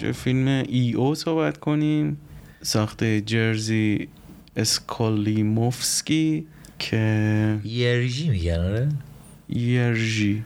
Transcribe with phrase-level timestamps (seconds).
[0.00, 2.16] راجع فیلم EO صحبت کنیم.
[2.62, 4.08] ساخته جرزی
[4.56, 6.46] اسکولیموفسکی
[6.78, 8.88] که یرژی میگن آره؟
[9.48, 10.44] یرژی.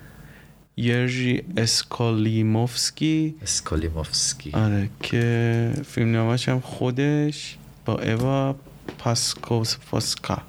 [0.76, 4.50] یرژی اسکولیموفسکی اسکالیموفسکی.
[4.52, 8.56] آره که فیلم‌نامه‌ش هم خودش با اوا
[8.98, 10.42] پیاسکوفسکا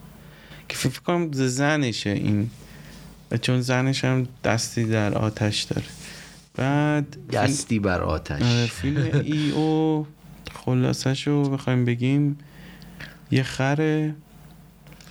[0.70, 2.50] که فکر کنم زنشه این.
[3.32, 5.88] و چون زنش هم دستی در آتش داره.
[6.56, 8.42] بعد دستی بر آتش.
[8.42, 10.08] آره فیلم ای او
[10.54, 12.38] خلاصش رو بخوایم بگیم.
[13.32, 14.16] یه خره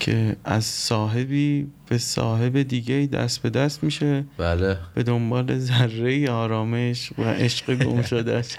[0.00, 4.24] که از صاحبی به صاحب دیگه دست به دست میشه.
[4.38, 4.76] بله.
[4.94, 8.56] به دنبال ذره آرامش و عشق گم شدهش.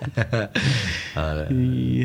[1.15, 1.45] آره.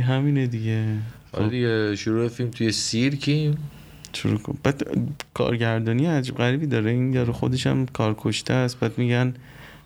[0.07, 0.85] همینه دیگه.
[1.33, 3.59] آره دیگه شروع فیلم توی سیرکیم
[4.13, 4.59] شروع کن.
[4.63, 4.83] بعد
[5.35, 6.91] کارگردانی عجیب غریبی داره.
[6.91, 8.81] این یارو خودش هم کارکشته است.
[8.81, 9.35] بعد میگن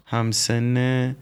[0.07, 1.17] همسن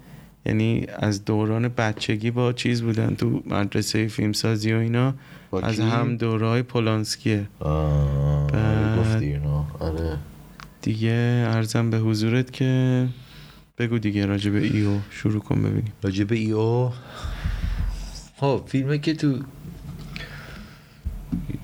[0.46, 5.14] یعنی از دوران بچگی با چیز بودن تو مدرسه فیلمسازی و اینا.
[5.62, 7.46] از؟ هم دورهای پولانسکیه.
[7.60, 9.64] آه بعد- گفتی اینو.
[9.80, 10.16] آره.
[10.82, 13.08] دیگه ارزم به حضورت که
[13.78, 15.92] بگو دیگه راجع به ایو شروع کن ببینیم.
[16.02, 16.90] راجب ایو
[18.36, 19.38] خب فیلمه که تو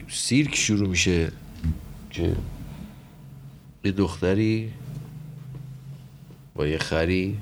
[0.09, 1.29] سیرک شروع میشه
[2.11, 2.37] که
[3.85, 4.71] یه دختری
[6.59, 7.37] با یه خری.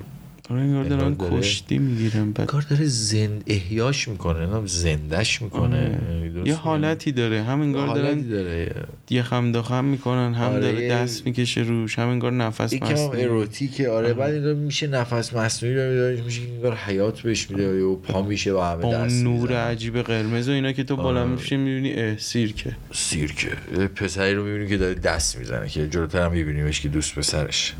[0.49, 5.99] آره انگار دارن کشتی می‌گیرن بعد کار داره زند احیاش می‌کنه نه زندش می‌کنه.
[6.09, 6.47] آره.
[6.47, 7.43] یه حالتی داره.
[7.43, 8.75] هم انگار دارن داره.
[9.09, 13.23] یه خم دخم می‌کنن هم آره، داره دست می‌کشه روش هم انگار نفس یکم مصنوعی.
[13.23, 17.95] اروتیکه آره بعد اینا میشه نفس مصنوعی رو میداره میشه انگار حیات بهش میده و
[17.95, 19.53] پا میشه و همه دست نور.
[19.53, 21.29] عجیب قرمز و اینا که تو بالا آره.
[21.29, 22.75] میشه می‌بینی اه سیرکه.
[22.91, 23.49] سیرکه.
[23.95, 27.73] پسری رو می‌بینیم که داره دست می‌زنه که جلوتر هم میبینیمش که دوست پسرش.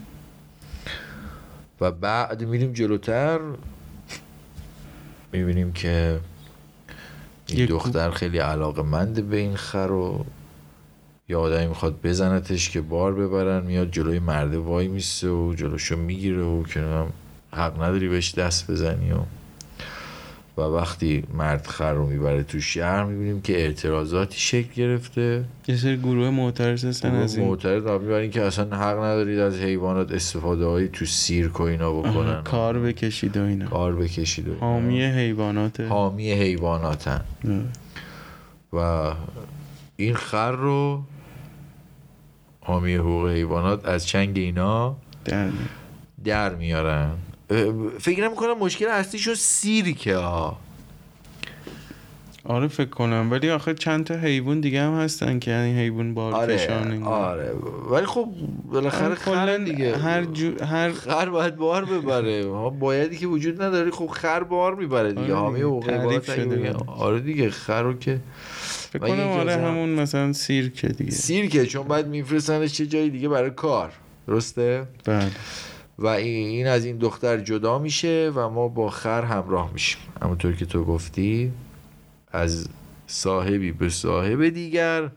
[1.81, 3.39] و بعد میریم جلوتر.
[5.33, 6.19] می‌بینیم که
[7.47, 10.25] این دختر خیلی علاقه منده به این خر و
[11.29, 16.43] یه آدمی می‌خواد بزنتش که بار ببرن میاد جلوی مرده وای میسته و جلوشو می‌گیره
[16.43, 17.05] و که
[17.51, 19.17] حق نداری بهش دست بزنی و
[20.57, 25.45] و وقتی مرد خر رو می‌بره تو شهر می‌بینیم که اعتراضاتی شکل گرفته.
[25.67, 27.47] یه سری گروه معترض هستن از این.
[27.47, 32.43] معترض می‌برین که اصلا حق ندارید از حیوانات استفاده هایی تو سیرک و اینا بکنن.
[32.43, 33.65] کار بکشید و اینا.
[33.65, 34.65] کار بکشید و اینا.
[34.65, 37.21] حامی حیوانات حامی حیواناتن.
[38.73, 39.11] و
[39.95, 41.03] این خر رو
[42.61, 44.95] حامی حقوق حیوانات از چنگ اینا
[45.25, 45.49] در
[46.23, 47.11] در میارن.
[47.99, 50.57] فکر نمی‌کنم مشکل اصلیشون سیرکه ها
[52.49, 53.27] آره فکر کنم.
[53.31, 57.01] ولی آخه چند تا حیوان دیگه هم هستن که این حیوان بار آره.
[57.03, 57.51] آره.
[57.91, 58.29] ولی خب
[58.71, 59.97] بالاخره آره، خر دیگه.
[59.97, 62.45] هر جو هر خر باید بار ببره.
[62.51, 65.33] ها بایدی که وجود نداره خب خر بار می‌بره دیگه.
[65.33, 66.75] آره حامی دیگه، شده.
[66.87, 68.19] آره دیگه خر رو که
[68.91, 71.11] فکر کنم آره همون مثلا سیرکه دیگه.
[71.11, 73.91] سیرکه چون باید میفرستنش چه جایی دیگه برای کار.
[74.27, 75.31] درسته؟ بله.
[75.99, 80.01] و این از این دختر جدا میشه و ما با خر همراه میشیم.
[80.21, 81.51] همونطور که تو گفتی
[82.31, 82.67] از
[83.07, 85.09] صاحبی به صاحب دیگر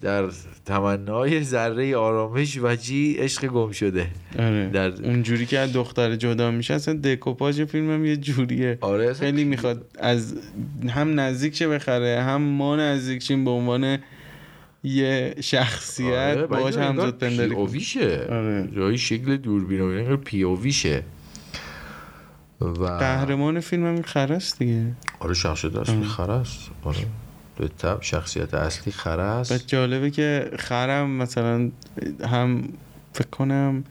[0.00, 0.28] در
[0.66, 4.06] تمنای ذره آرامش و جی عشق گم شده.
[4.38, 4.68] آره.
[4.68, 8.78] در اونجوری که از دختر جدا میشه اصلا دکوپاژ فیلم هم یه جوریه.
[8.80, 10.34] آره خیلی می‌خواد از
[10.88, 13.98] هم نزدیک شه بخره هم ما نزدیک شیم به عنوان
[14.88, 17.68] یه شخصیت آره، باهاش بعد انگار همزاد پنداری کنیم.
[17.68, 18.68] POV شه آره.
[18.76, 21.02] جایی شکل دوربین و اینا انگار پی او وی شه
[22.60, 24.92] و قهرمان فیلم هم است دیگه.
[25.20, 27.06] آره شخصیت اصلی خره است آره.
[27.58, 31.70] به طب شخصیت اصلی خره است بعد جالبه که خرم مثلا
[32.24, 32.68] هم
[33.12, 33.84] فکر کنم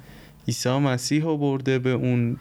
[0.47, 2.38] عیسی مسیح رو برده به اون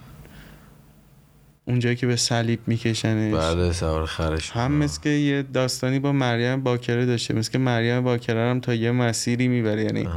[1.69, 3.35] اونجایی که به صلیب میکشنش.
[3.35, 8.01] بله سوار خرش هم مثل که یه داستانی با مریم باکره داشته مثل که مریم
[8.01, 10.09] باکره هم تا یه مسیری می‌بره یعنی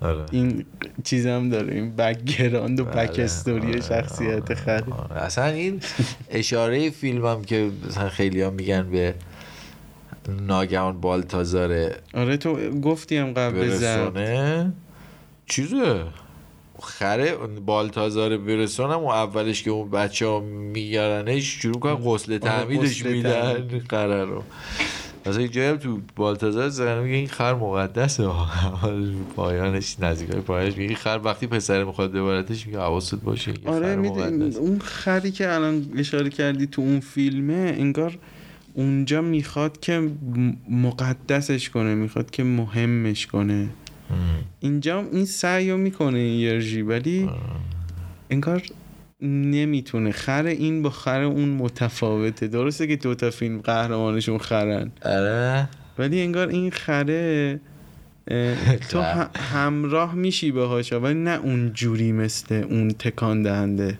[0.00, 0.24] آره.
[0.30, 0.64] این
[1.04, 3.06] چیز هم داره این background و بله.
[3.06, 5.22] backstory آره، شخصیت خره آره.
[5.22, 5.80] اصلا این
[6.30, 9.14] اشاره فیلم هم که مثلا خیلی هم میگن به
[10.28, 14.72] ناگهان بالتازاره آره تو گفتی هم قبل زد.
[15.46, 16.04] چیزه؟
[16.80, 17.36] خره
[17.66, 23.12] بالتازار برسون هم اون اولش که اون بچه ها می‌گیرنش شروع کنن غسل تعمیدش غسل
[23.12, 23.80] میدن.
[23.90, 24.42] خره رو
[25.26, 28.28] مثلا جایی هم تو بالتازار زن میگه این خر مقدسه
[29.36, 33.96] پایانش نزدیک های پایانش میگه این خر وقتی پسر می‌خواد ببرتش میگه حواست باشه آره
[33.96, 34.56] می‌دونی.
[34.56, 38.18] اون خری که الان اشاره کردی تو اون فیلمه انگار
[38.74, 40.10] اونجا می‌خواد که
[40.70, 43.68] مقدسش کنه می‌خواد که مهمش کنه.
[44.60, 47.30] اینجا این سعی رو می‌کنه این یرژی ولی
[48.30, 48.62] انگار
[49.22, 50.12] نمی‌تونه.
[50.12, 52.48] خر این با خر اون متفاوته.
[52.48, 54.90] درسته که دوتا فیلم قهرمانشون خرن.
[55.04, 55.68] آره.
[55.98, 57.60] ولی انگار این خره
[58.90, 59.00] تو
[59.52, 63.98] همراه میشی باهاش ولی نه اون جوری مثل اون تکان دهنده.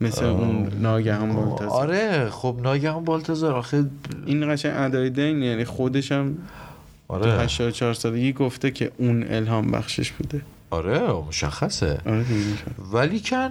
[0.00, 3.84] مثل اون ناگهان بالتازر آره خب ناگهان بالتازار آخه
[4.26, 6.38] این قشنگ ادای دین یعنی خودش هم
[7.08, 7.42] آره.
[7.42, 10.42] 84 سالگی گفته که اون الهام بخشش بوده.
[10.70, 12.00] آره مشخصه.
[12.06, 12.24] آره.
[12.92, 13.50] ولی کن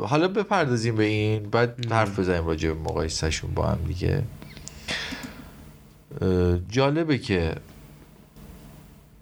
[0.00, 4.22] حالا بپردازیم به این بعد حرف بزنیم راجع به مقایسهشون با هم دیگه.
[6.68, 7.54] جالبه که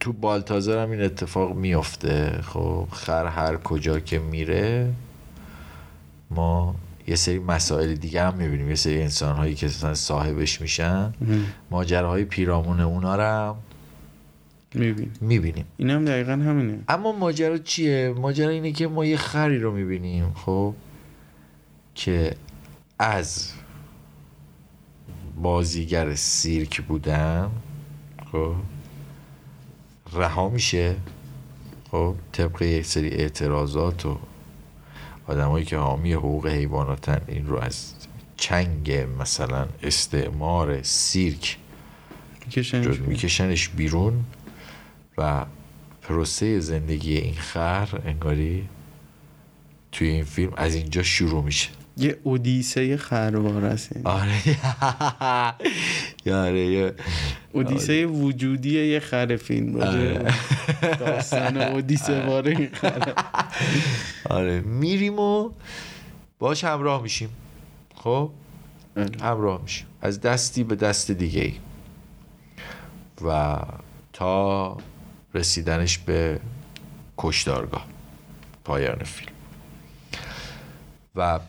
[0.01, 4.93] تو بالتازر هم این اتفاق میفته خب خر هر کجا که میره
[6.31, 6.75] ما
[7.11, 8.69] یه سری مسائل دیگه هم می‌بینیم.
[8.69, 11.12] یه سری انسان هایی که مثلا صاحبش میشن.
[11.71, 13.57] ماجراهای پیرامون اونا رو هم
[14.75, 15.65] میبین می‌بینیم.
[15.77, 16.79] این هم دقیقا همینه.
[16.89, 20.75] اما ماجرا چیه؟ ماجرا اینه که ما یه خری رو می‌بینیم خب
[21.95, 22.37] که
[22.99, 23.53] از
[25.43, 27.51] بازیگر سیرک بودن
[28.33, 28.55] خب
[30.12, 30.97] رها میشه
[31.91, 34.19] خب طبق یک سری اعتراضات و
[35.27, 37.95] آدمایی که حامی حقوق حیواناتن این رو از
[38.37, 41.59] چنگ مثلا استعمار سیرک
[43.07, 44.25] میکشنش بیرون
[45.19, 45.47] و
[46.03, 48.69] پروسه زندگی این خر انگاری
[49.93, 51.69] توی این فیلم از اینجا شروع میشه.
[52.00, 53.91] یه اودیسه خروار است.
[54.05, 54.32] آره
[56.47, 56.94] آره یه-
[57.52, 60.35] اودیسه وجودی یه خر فیلم آره.
[61.00, 63.14] داستان اودیسه خر.
[64.37, 64.61] آره.
[64.61, 65.50] میریم و
[66.38, 67.29] باش همراه میشیم.
[67.94, 68.31] خب؟
[68.97, 69.11] آره.
[69.23, 69.87] همراه میشیم.
[70.02, 71.55] از دستی به دست دیگه ای.
[73.29, 73.56] و
[74.12, 74.76] تا
[75.35, 76.41] رسیدنش به
[77.19, 77.87] کشدارگاه
[78.64, 79.32] پایان فیلم.
[81.17, 81.41] و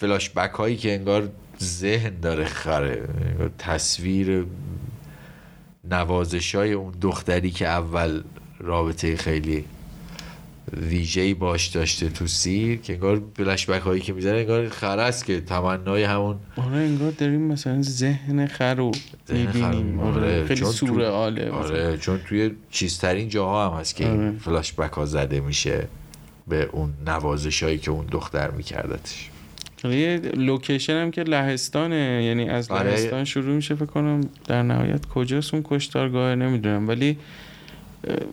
[0.00, 1.28] فلاش بک هایی که انگار
[1.62, 3.08] ذهن داره خره
[3.58, 4.46] تصویر
[5.90, 8.22] نوازش های اون دختری که اول
[8.58, 9.64] رابطه خیلی
[10.76, 15.40] ویژه‌ای باش داشته تو سیر که انگار بک هایی که می‌زنه انگار خره است که
[15.40, 18.92] تمنای همون آره انگار داریم مثلا ذهن خر رو
[19.28, 20.00] خر می‌بینیم.
[20.00, 21.04] آره آره، خیلی چون تو-
[21.52, 24.32] آره چون توی چیزترین جاها هم هست که آره.
[24.38, 25.88] فلاش بک ها زده میشه
[26.48, 29.30] به اون نوازش هایی که اون دختر میکردتش.
[29.84, 32.90] یه لوکیشن هم که لهستانه یعنی از آره.
[32.90, 36.88] لهستان شروع میشه فکر کنم در نهایت کجاست اون کشتارگاه نمی‌دونم.
[36.88, 37.18] ولی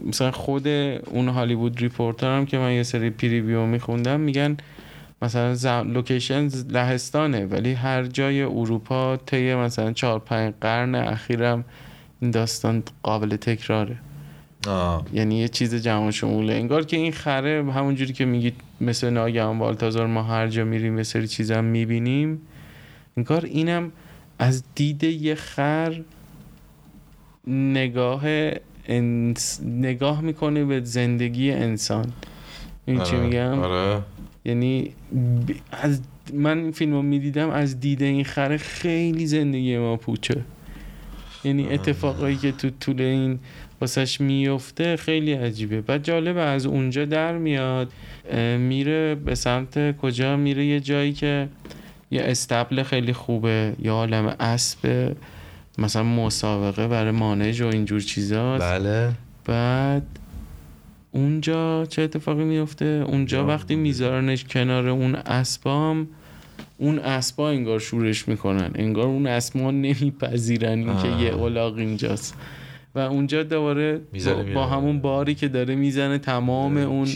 [0.05, 4.57] مثلا خود اون Hollywood Reporter هم که من یه سری preview میخوندم میگن
[5.21, 5.65] مثلا ز...
[5.65, 7.45] لوکیشن لهستانه.
[7.45, 11.65] ولی هر جای اروپا طی مثلا چهار پنج قرن اخیرم
[12.21, 13.95] این داستان قابل تکراره.
[14.67, 15.05] آه.
[15.13, 16.53] یعنی یه چیز جهان شموله.
[16.53, 21.03] انگار که این خره همونجوری که میگید مثل ناگهان بالتازار ما هر جا میریم یه
[21.03, 22.41] سری چیزا هم می‌بینیم.
[23.17, 23.91] انگار اینم
[24.39, 26.01] از دید یه خر
[27.47, 28.23] نگاه
[28.87, 29.61] انس...
[29.63, 32.13] نگاه می‌کنه به زندگی انسان.
[32.85, 33.25] این چی آره.
[33.25, 34.01] میگم؟ آره.
[34.45, 34.83] یعنی
[35.47, 36.01] ب- از
[36.33, 40.41] من این فیلم رو می‌دیدم از دید این خره خیلی زندگی ما پوچه.
[41.43, 43.39] یعنی اتفاقایی که تو طول این
[43.81, 45.81] واسش میفته خیلی عجیبه.
[45.81, 47.91] بعد جالبه از اونجا در میاد
[48.57, 51.47] میره به سمت کجا؟ میره یه جایی که
[52.11, 55.11] یه استبل خیلی خوبه یه عالم اسب
[55.77, 58.63] مثلا مسابقه برای مانج و اینجور چیزاست.
[58.63, 59.11] بله.
[59.45, 60.03] بعد
[61.11, 63.75] اونجا چه اتفاقی میفته؟ اونجا وقتی.
[63.75, 66.07] میذارنش کنار اون اسبام
[66.77, 68.71] اون اسبا انگار شورش می‌کنن.
[68.75, 71.23] انگار اون اسبا نمیپذیرن این که آه.
[71.23, 72.35] یه الاغ اینجاست.
[72.95, 74.01] و اونجا دوباره
[74.53, 77.07] با, همون باری که داره می‌زنه تمام اون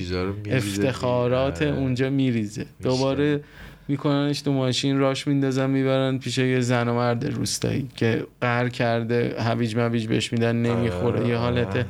[0.52, 1.62] افتخارات.
[1.62, 1.72] آره.
[1.72, 3.44] اونجا میریزه دوباره
[3.88, 9.36] میکننش تو ماشین راش میندازن می‌برن پیش یه زن و مرد روستایی که قهر کرده
[9.40, 11.86] هویج مویج بهش میدن نمی‌خوره یه حالت آره.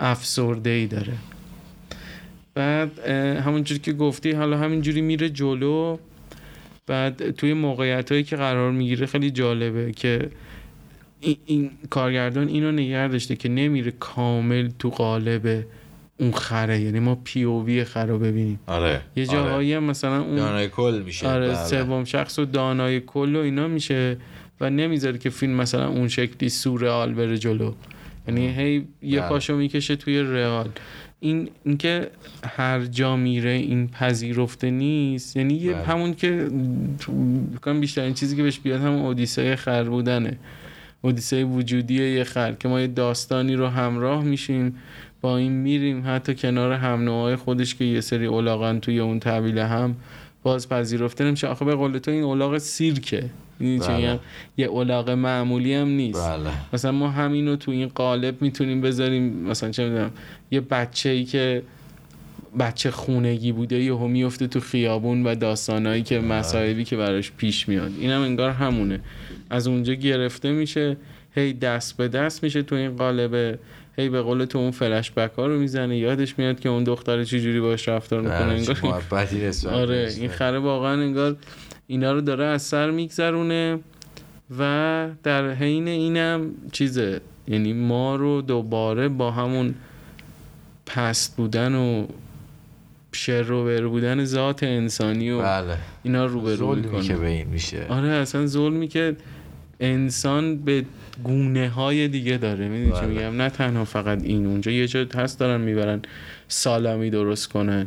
[0.00, 1.12] افسرده ای داره
[2.54, 3.08] بعد
[3.46, 5.96] همونجوری که گفتی حالا همینجوری میره جلو
[6.86, 10.30] بعد توی موقعیت هایی که قرار می‌گیره خیلی جالبه که
[11.20, 15.64] این, این کارگردان اینو نگه داشته که نمیره کامل تو قالب
[16.20, 16.80] اون خره.
[16.80, 18.60] یعنی ما پی او وی خر رو ببینیم.
[18.66, 21.28] آره یه جاهایی هم مثلا اون دانای کل میشه.
[21.28, 21.64] آره بله.
[21.64, 24.16] سوم شخص و دانای کل و اینا میشه
[24.60, 27.72] و نمی‌ذاره که فیلم مثلا اون شکلی سورئال بره جلو.
[28.28, 29.28] یعنی هی یه بله.
[29.28, 30.68] پاشو می‌کشه توی رئال.
[31.20, 32.10] این اینکه
[32.44, 35.36] هر جا میره این پذیرفته نیست.
[35.36, 35.82] یعنی یه بله.
[35.82, 36.50] همون که
[37.80, 40.38] بیشترین چیزی که بهش بیاد همون اودیسه خر بودنه.
[41.06, 44.76] اودیسه وجودی یه خر که ما یه داستانی رو همراه میشیم
[45.20, 49.66] با این میریم حتی کنار هم نوعای خودش که یه سری الاغن توی اون طویله
[49.66, 49.96] هم
[50.42, 51.46] باز پذیرفته نمیشه.
[51.46, 53.24] آخه به قول تو این الاغ سیرکه.
[53.60, 54.18] بله.
[54.56, 56.28] یه الاغ معمولی هم نیست.
[56.28, 56.50] بله.
[56.72, 60.10] مثلا ما همینو تو این قالب می‌تونیم بذاریم مثلا چه می‌دونم
[60.50, 61.62] یه بچه ای که
[62.58, 67.92] بچه خونگی بوده یهو میفته تو خیابون و داستانایی که مسائلی که براش پیش میاد.
[68.00, 69.00] اینم انگار همونه.
[69.50, 70.96] از اونجا گرفته میشه
[71.34, 73.58] هی دست به دست میشه تو این قالبه
[73.96, 75.98] هی به قول تو اون فلش بک ها رو می‌زنه.
[75.98, 79.02] یادش میاد که اون دختر چه جوری باش رفتار می‌کنه انگار
[79.72, 80.28] آره این.
[80.28, 81.36] خره واقعا انگار
[81.86, 83.78] اینا رو داره از سر میگذرونه
[84.58, 89.74] و در حین اینم چیزه یعنی ما رو دوباره با همون
[90.86, 92.06] پست بودن و
[93.12, 95.76] شر رو بر بودن ذات انسانی و بله.
[96.02, 97.86] اینا ظلمی که می‌کنه به این میشه.
[97.88, 99.16] آره اصلا ظلمی که
[99.80, 100.84] انسان به
[101.24, 103.06] گونه های دیگه داره می‌دونی چی بله.
[103.06, 106.02] میگم نه تنها فقط این اونجا یه جا هست دارن می‌برن
[106.48, 107.86] سالامی درست کنن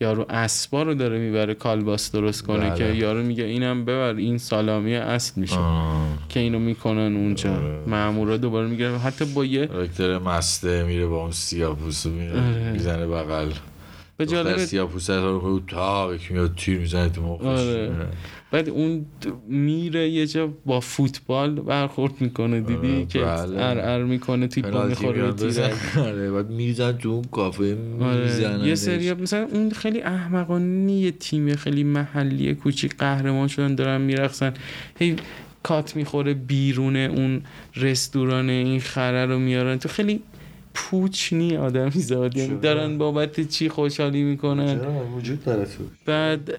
[0.00, 2.78] یارو اسبا رو داره می‌بره کالباس درست کنه بله.
[2.78, 6.18] که یارو میگه اینم ببر این سالامی اصل میشه آه.
[6.28, 7.78] که اینو می‌کنن اونجا آره.
[7.86, 12.10] مامورا دوباره میگه حتی با یه کاراکتر مسته میره با اون سیاپوسو.
[12.10, 13.52] میره می‌زنه بغل
[14.16, 17.90] به جالب سیاپوسه رو تا میاد تیر می‌زنه تو مخش آره.
[18.50, 19.06] بعد اون
[19.48, 23.64] میره یه جا با فوتبال برخورد می‌کنه دیدی که بله.
[23.64, 25.32] ار ار می‌کنه تیپا می‌خوره.
[25.32, 25.70] بزن.
[25.98, 28.24] آره بعد میریزن تو اون کافه آره.
[28.24, 34.00] می‌زنن یه سری مثلا اون خیلی احمقانه یه تیم خیلی محلی کوچیک قهرمان شدن دارن
[34.00, 34.54] میرقصن
[34.98, 35.16] هی
[35.62, 37.42] کات می‌خوره بیرون اون
[37.76, 40.20] رستوران این خره رو میارن تو خیلی
[40.78, 42.36] پوچ نی آدمی زاد.
[42.36, 44.80] یعنی؟ دارن بابت چی خوشحالی می‌کنن؟
[45.16, 45.84] وجود داره تو.
[46.06, 46.58] بعد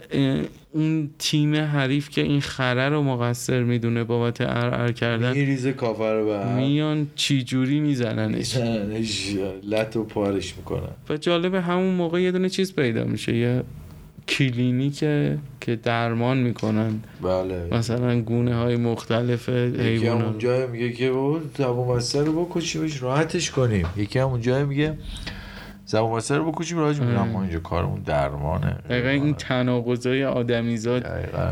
[0.71, 6.11] اون تیم حریف که این خره رو مقصر می‌دونه بابت ار ار کردن میریزه کافه
[6.11, 8.57] رو به میان چی جوری میزننش.
[9.63, 10.89] لط و پارش می‌کنن.
[11.09, 13.63] و جالب همون موقع یه دونه چیز پیدا میشه یه
[14.29, 14.99] کلینیک
[15.61, 16.99] که درمان می‌کنن.
[17.21, 17.67] بله.
[17.71, 21.13] مثلا گونه های مختلف یکی هم اونجا میگه که
[21.57, 23.85] زبون رو بکشیمش راحتش کنیم.
[23.97, 24.97] یکی هم اونجا میگه
[25.85, 27.23] زبون بسته رو بکشیم راحتش میگه.
[27.23, 28.75] ما اینجا کارمون درمانه.
[28.89, 31.03] دقیقا این تناقضای آدمیزاد.
[31.03, 31.49] دقیقا.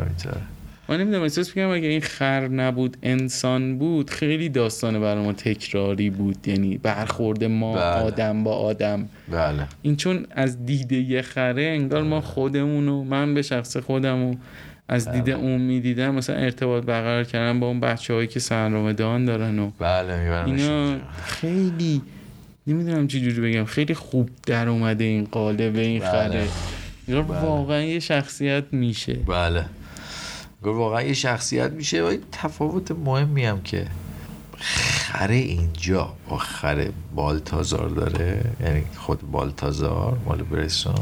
[0.90, 6.10] من نمی‌دونم احساس می‌کنم اگه این خر نبود انسان بود خیلی داستان برای ما تکراری
[6.10, 7.84] بود یعنی برخورد ما بله.
[7.84, 13.42] آدم با آدم بله این چون از دید یه خره انگار ما خودمونو من به
[13.42, 14.36] شخص خودمو
[14.88, 19.26] از دید اون می‌دیدم مثلا ارتباط برقرار کردن با اون بچه هایی که سندروم دان
[19.26, 20.96] دارن و بله اینا.
[21.26, 22.02] خیلی
[22.68, 26.10] نمی‌دونم چی جوری بگم خیلی خوب در اومده این قالب این بله.
[26.10, 26.48] خره
[27.08, 27.22] بله.
[27.22, 29.66] واقعا یه شخصیت میشه بله
[30.74, 33.88] واقعا یه شخصیت میشه و تفاوت مهمی هم که
[34.60, 36.14] خره اینجا.
[36.30, 38.52] با خره بالتازار داره.
[38.62, 40.96] یعنی خود بالتازار مال برسون.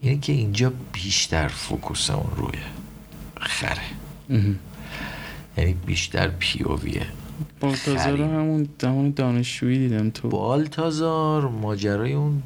[0.00, 2.58] اینه که اینجا بیشتر فوکوسمون روی
[3.40, 3.82] خره.
[5.56, 7.06] یعنی بیشتر پیوویه
[7.60, 8.16] بالتازار.
[8.16, 10.28] رو همون زمان دانشجویی دیدم تو.
[10.28, 12.42] بالتازار ماجرای اون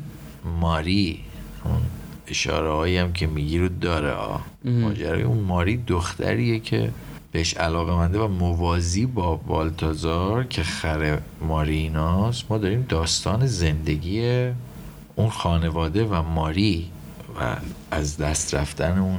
[0.60, 1.24] ماری.
[1.64, 1.80] اون
[2.28, 4.16] اشاره هایی هم که میگی رو داره.
[4.64, 6.90] ماجرای اون ماری دختریه که
[7.32, 14.48] بهش علاقه منده و موازی با بالتازار که خر ماریناست ما داریم داستان زندگی
[15.16, 16.90] اون خانواده و ماری
[17.40, 17.56] و
[17.90, 19.18] از دست رفتن اون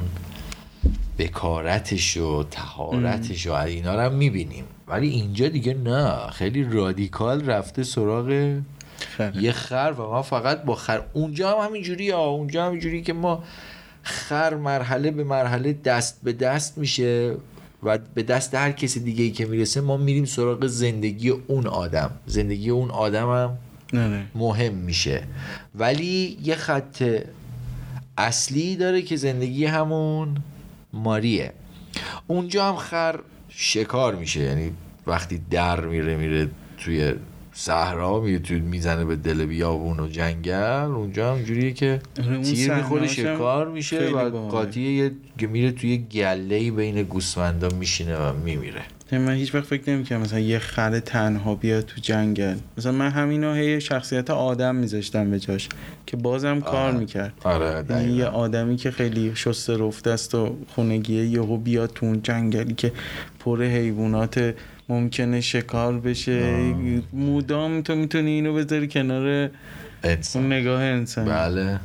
[1.18, 4.64] بکارتش و تهارتش و اینا رو هم می‌بینیم.
[4.88, 6.30] ولی اینجا دیگه نه.
[6.30, 8.60] خیلی رادیکال رفته سراغ
[9.04, 9.42] خره.
[9.42, 11.02] یه خر و ما فقط با خر.
[11.12, 12.26] اونجا هم همینجوری ها.
[12.26, 13.44] اونجا هم اینجوری که ما
[14.02, 17.34] خر مرحله به مرحله دست به دست میشه
[17.82, 22.10] و به دست هر کسی دیگه ای که می‌رسه ما میریم سراغ زندگی اون آدم.
[22.26, 23.58] زندگی اون آدم هم
[23.92, 24.26] نه نه.
[24.34, 25.22] مهم میشه.
[25.74, 27.04] ولی یه خط
[28.18, 30.36] اصلی داره که زندگی همون
[30.92, 31.52] ماریه.
[32.26, 34.40] اونجا هم خر شکار میشه.
[34.40, 34.72] یعنی
[35.06, 37.14] وقتی در میره میره توی
[37.60, 40.90] صحرا میره می‌زنه به دل بیابون و جنگل.
[40.94, 44.50] اونجا هم جوریه که آره، تیر می‌خوره شکار میشه و باحاله.
[44.50, 45.12] قاطی یه
[45.46, 48.82] میره توی گله بین گوسفندا میشینه و میمیره.
[49.12, 52.56] من هیچ وقت فکر نمی‌کنم مثلا یه خر تنها بیاد تو جنگل.
[52.78, 55.68] مثلا من همینا هی شخصیت آدم میذاشتم به جاش
[56.06, 57.32] که بازم کار می‌کرد.
[57.44, 62.22] آره یعنی یه آدمی که خیلی شسته رفته است و خونگیه یهو بیاد تو اون
[62.22, 62.92] جنگلی که
[63.40, 64.54] پر حیوانات
[64.90, 66.74] ممکنه شکار بشه.
[67.12, 69.50] مدام تو می‌تونی اینو بذاری کنار
[70.04, 70.42] انسان.
[70.42, 71.24] اون نگاه انسان.
[71.24, 71.80] بله.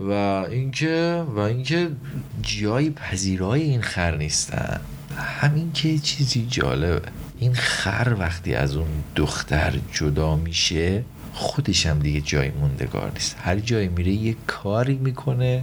[0.00, 1.88] و اینکه و اینکه
[2.42, 4.80] جایی پذیرای این خر نیستن.
[5.16, 7.08] همین که چیزی جالبه.
[7.38, 13.36] این خر وقتی از اون دختر جدا میشه خودش هم دیگه جای موندگار نیست.
[13.40, 15.62] هر جایی میره یه کاری می‌کنه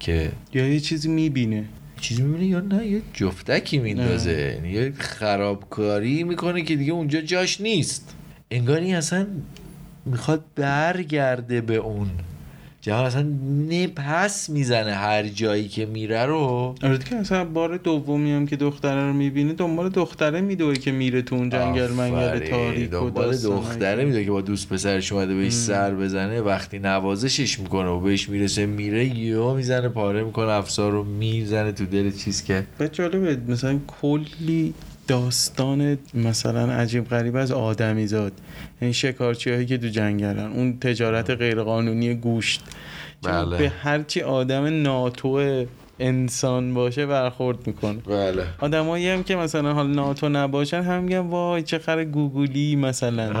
[0.00, 1.64] که یا یه چیزی می‌بینه.
[2.00, 4.32] چیزی می‌بینه یا نه؟ یه جفتکی میندازه.
[4.32, 8.14] یعنی یه خرابکاری می‌کنه که دیگه اونجا جاش نیست.
[8.50, 9.26] انگاری اصلا
[10.06, 12.10] می‌خواد برگرده به اون.
[12.82, 13.22] جهان اصلا
[13.70, 19.06] نپس می‌زنه هر جایی که میره رو آره دیگه اصلا بار دومی هم که دختره
[19.06, 22.38] رو می‌بینه دنبال دختره میدوه که میره تو اون جنگل منگل.
[22.38, 23.36] تاریک و دنبال.
[23.36, 28.28] دختره میده که با دوست پسرش اومده بهش سر بزنه وقتی نوازشش می‌کنه و بهش
[28.28, 33.38] می‌رسه میره یهو می‌زنه پاره می‌کنه افسار رو می‌زنه تو دل چیز که به جالبه
[33.48, 34.74] مثلا کلی
[35.10, 38.32] داستان مثلا عجیب غریب از آدمی زاد.
[38.82, 40.52] یعنی شکارچی هایی که تو جنگلن.
[40.52, 42.62] اون تجارت غیرقانونی گوشت.
[43.22, 43.58] بله.
[43.58, 45.64] به هرچی آدم ناتو
[45.98, 47.98] انسان باشه برخورد می‌کنه.
[47.98, 48.44] بله.
[48.58, 53.32] آدمایی هم که مثلا حال ناتو نباشن هم میگن وای چه خر گوگولی مثلا.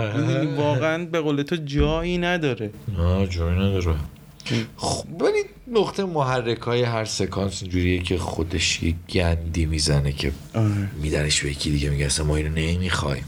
[0.56, 2.70] واقعا به قول تو جایی نداره.
[2.98, 3.94] نه جایی نداره.
[5.20, 10.88] ولی نقطه محرک های هر سکانس اینجوریه که خودش یه گندی می‌زنه که آره.
[11.02, 13.24] میدنش به یکی دیگه میگه اصلا ما اینو نمی‌خوایم.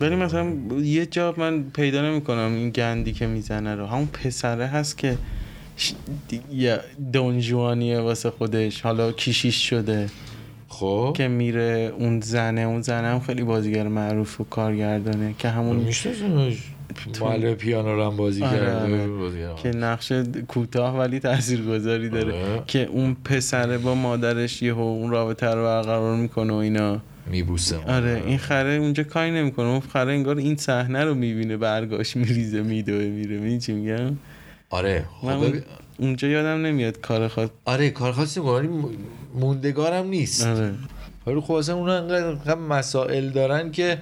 [0.00, 0.52] ولی مثلا
[0.82, 3.86] یه جا من پیدا نمی‌کنم این گندی که می‌زنه رو.
[3.86, 5.18] همون پسره هست که
[7.12, 8.80] دونجوانیه واسه خودش.
[8.80, 10.10] حالا کیشیش شده.
[10.68, 11.14] خب.
[11.16, 16.56] که میره اون زنه اون زنه هم خیلی بازیگر معروف و کارگردانه که همون میشناسمش.
[17.20, 19.08] معلم پیانو رو هم بازی آره، کرده.
[19.08, 19.54] آره.
[19.62, 20.12] که نقش
[20.48, 22.32] کوتاه ولی تاثیرگذاری داره.
[22.32, 22.62] آره.
[22.66, 27.00] که اون پسره با مادرش یهو اون رابطه رو برقرار می‌کنه و اینا.
[27.26, 27.76] میبوسه.
[27.76, 29.66] آره این خره اونجا کاری نمی‌کنه.
[29.66, 33.36] اون خره انگار این صحنه رو می‌بینه برگاش میریزه میدوه میره.
[33.36, 34.16] می‌دونی چی میگم؟
[34.70, 35.54] آره خب
[35.98, 38.68] اونجا یادم نمیاد کار خواست آره کار خاصی ولی
[39.34, 40.46] موندگارم نیست.
[40.46, 40.74] آره.
[41.26, 43.98] ولی خب اصلا انقدر انقدر مسائل دارن که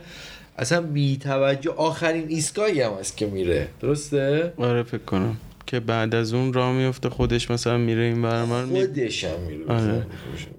[0.61, 3.69] اصلا بی توجه آخرین ایستگاهی هم هست که میره.
[3.81, 5.37] درسته؟ آره فکر کنم.
[5.67, 8.67] که بعد از اون راه میفته خودش مثلا میره این برمار.
[8.67, 9.65] خودش هم میره.
[9.69, 10.07] آره.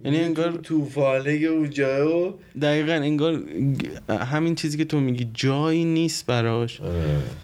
[0.05, 3.41] یعنی انگار- توفانه اونجا و دقیقا انگار
[4.09, 6.81] همین چیزی که تو میگی جایی نیست براش.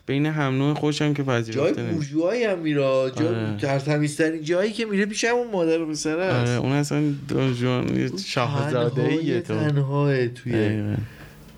[0.06, 2.82] بین هم نوع خوشم که جای پذیرفته نمیشه بورژوایی هم میره.
[3.16, 3.58] جای آره.
[3.62, 6.60] ترتمیزترین جایی که میره پیش همون مادر و پسره آره است.
[6.62, 9.54] اون اصلا دونجوان شاهزاده ایه تو.
[9.54, 10.96] تنهای توی دقیقاً.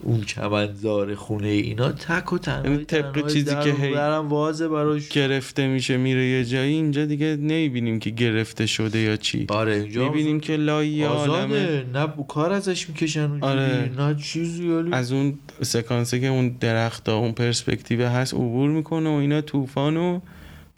[0.02, 5.10] اون چمنزار خونه اینا تک و تنها یعنی طبق چیزی که هی- درم وازه براش.
[5.10, 9.46] گرفته میشه میره یه جایی اینجا دیگه نمی‌بینیم که گرفته شده یا چی.
[9.50, 11.86] آره اینجا می‌بینیم که لای آزاده.
[11.94, 13.92] نه بو کار ازش می‌کشن آره.
[13.98, 19.14] نه چیزی ولی از اون سکانسه که اون درخت اون پرسپکتیو هست عبور می‌کنه و
[19.14, 20.20] اینا طوفان و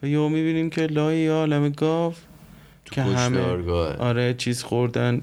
[0.03, 2.13] و یهو می‌بینیم که لای عالم گاو
[2.91, 3.39] که همه
[3.99, 5.21] آره چیز خوردن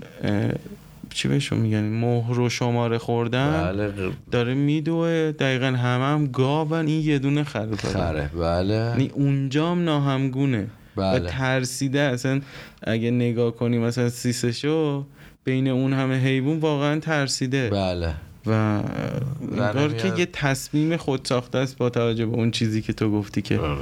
[1.10, 3.92] چی بهشون میگن؟ مهر و شماره خوردن؟ بله.
[4.30, 5.32] داره میدوه.
[5.32, 6.86] دقیقا همه هم گاون.
[6.86, 7.76] این یه دونه خره.
[7.76, 8.30] خره.
[8.34, 8.74] بله.
[8.74, 10.66] یعنی اونجا هم ناهمگونه.
[10.96, 11.30] و بله.
[11.30, 12.40] ترسیده اصلا
[12.82, 15.06] اگه نگاه کنی مثلا سیسشو
[15.44, 17.70] بین اون همه حیوان واقعا ترسیده.
[17.70, 18.14] بله.
[18.46, 18.50] و
[19.52, 20.14] انگار که.
[20.18, 23.78] یه تصمیم خود ساخته است با توجه به اون چیزی که تو گفتی که آره.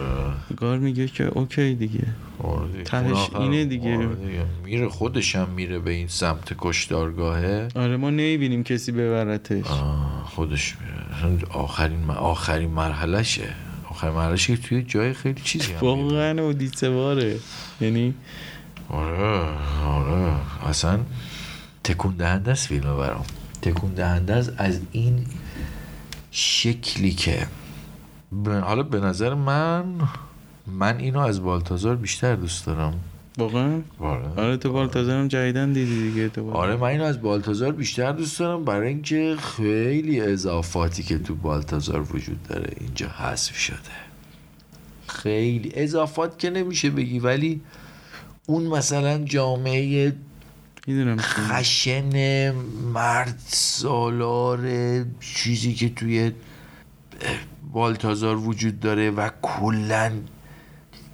[0.51, 2.05] انگار میگه که اوکی دیگه
[2.43, 2.83] آره.
[2.85, 3.97] تهش اینه دیگه.
[3.97, 4.45] آره دیگه.
[4.65, 9.65] میره خودش هم میره به این سمت کشتارگاهه آره ما نمی‌بینیم کسی ببرتش
[10.25, 13.49] خودش میره آخرین م- آخرین مرحلهشه
[13.91, 15.79] آخرین مرحلهشه که توی جای خیلی چیزی هم.
[15.81, 17.37] واقعا اودیسه واره
[17.81, 18.15] یعنی
[18.89, 19.45] آره
[19.87, 20.33] آره
[20.67, 20.99] اصلا
[21.85, 23.25] تکون دهنده است فیلم برام
[23.67, 25.27] تکون دهنده است از این
[26.31, 27.47] شکلی که
[28.47, 29.85] حالا به نظر من
[30.67, 33.01] من اینو از بالتازار بیشتر دوست دارم.
[33.39, 34.29] واقعا؟ آره.
[34.37, 38.65] آره تو بالتازرم جدیدن دیدی دیگه تو آره من اینو از بالتازار بیشتر دوست دارم
[38.65, 43.77] برای اینکه خیلی اضافاتی که تو بالتازار وجود داره اینجا حذف شده.
[45.07, 47.61] خیلی اضافات که نمیشه بگی ولی
[48.47, 50.13] اون مثلا جامعه
[50.87, 52.51] می‌دونم خشن
[52.93, 54.61] مرد سالار
[55.21, 56.33] چیزی که توی
[57.73, 60.13] بالتازار وجود داره و کلا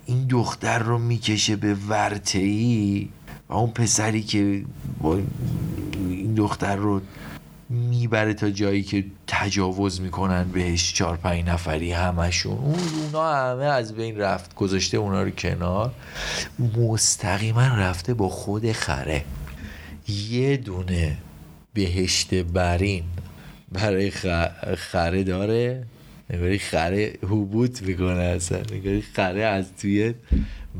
[0.07, 3.09] این دختر رو می‌کشه به ورتهی
[3.49, 4.65] و اون پسری که
[6.09, 7.01] این دختر رو
[7.69, 12.59] می‌بره تا جایی که تجاوز می‌کنن بهش چهار پنج نفری همشون.
[12.59, 15.93] اون اونا همه از بین رفت گذاشته اونا رو کنار
[16.77, 19.25] مستقیما رفته با خود خره.
[20.09, 21.17] یه دونه
[21.75, 23.05] بهشت برین
[23.73, 24.11] برای
[24.77, 25.85] خره داره؟
[26.31, 28.59] نگاری خره حبوط می‌کنه اصلا.
[28.59, 30.15] نگاری خره از توی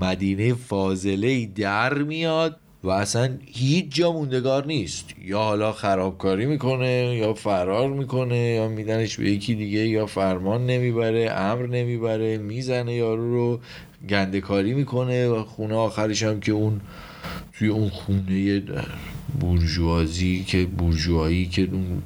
[0.01, 5.05] مدینه فاضله در میاد و اصلا هیچ جا موندگار نیست.
[5.25, 11.31] یا حالا خرابکاری می‌کنه یا فرار می‌کنه یا میدنش به یکی دیگه یا فرمان نمی‌بره
[11.31, 13.61] امر نمی‌بره می‌زنه یارو رو
[14.09, 16.81] گنده کاری می‌کنه و خونه آخرش هم که اون
[17.53, 18.63] توی اون خونه
[19.41, 22.03] بورژوازی که بورژوایی که اون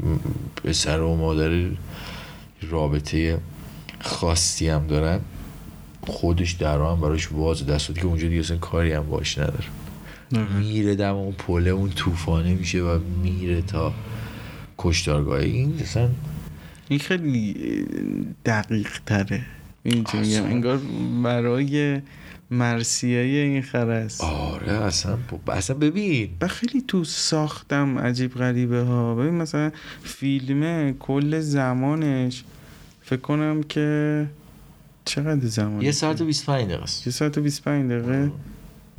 [0.65, 1.69] پسر و مادر
[2.71, 3.39] رابطه
[4.01, 5.21] خاصی هم دارن
[6.07, 9.65] خودش در هم براش واز دست که اونجا دیگه اصلا کاری هم باش نداره.
[10.59, 13.93] میره دم اون پله اون طوفانه میشه و میره تا
[14.79, 16.09] کشتارگاه این اصلا
[16.89, 17.55] این خیلی
[18.45, 19.41] دقیق تره.
[19.83, 20.45] این چی میگم.
[20.45, 20.81] انگار
[21.25, 22.01] برای
[22.51, 26.31] مرسیه این خر است آره اصلا اصلا ببین.
[26.41, 29.73] و خیلی تو ساختم عجیب غریبه ها ببین مثلا
[30.05, 32.45] فیلمه کل زمانش
[33.03, 34.27] فکر کنم که
[35.05, 37.07] چقدر زمان یه ساعت و 25 دقیقه است.
[37.07, 38.33] یه ساعت و 25 دقیقه.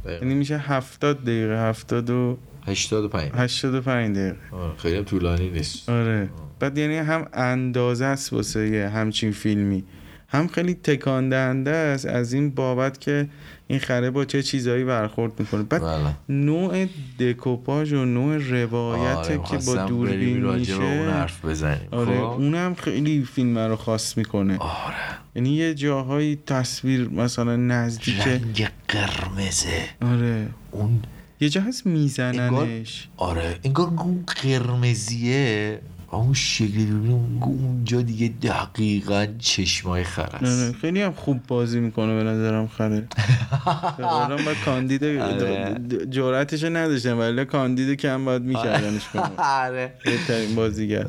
[0.05, 4.37] یعنی میشه 70 دقیقه 70 و 85 85 دقیقه.
[4.77, 5.89] خیلی هم طولانی نیست.
[5.89, 6.29] آره.
[6.59, 9.83] بعد یعنی هم اندازه است واسه یه همچین فیلمی.
[10.27, 13.27] هم خیلی تکان دهنده است از این بابت که
[13.67, 15.63] این خره با چه چیزایی برخورد می‌کنه.
[15.63, 16.15] بعد بله.
[16.29, 16.85] نوع
[17.19, 21.87] دکوپاژ و نوع روایت آره، که با دوربین به اون میشه حرف بزنیم.
[21.91, 24.57] آره خب؟ اونم خیلی فیلم رو خاص می‌کنه.
[24.57, 24.95] آره.
[25.35, 30.47] یعنی یه جاهای تصویر مثلا نزدیک رنگ قرمزه آره.
[30.71, 30.99] اون
[31.39, 33.07] یه جا هست میزننش.
[33.17, 35.79] آره انگار اون قرمزیه.
[36.11, 40.75] اون شکلی ببینیم اونجا دیگه دقیقا چشمای خر است.
[40.75, 43.07] خیلی هم خوب بازی می‌کنه به نظرم خره.
[43.99, 45.75] واقعا با کاندید آره.
[46.09, 49.01] جرأتش نداشتم ولی کاندید کم باید میکردنش
[49.63, 49.93] آره.
[50.05, 51.05] بهترین بازیگر.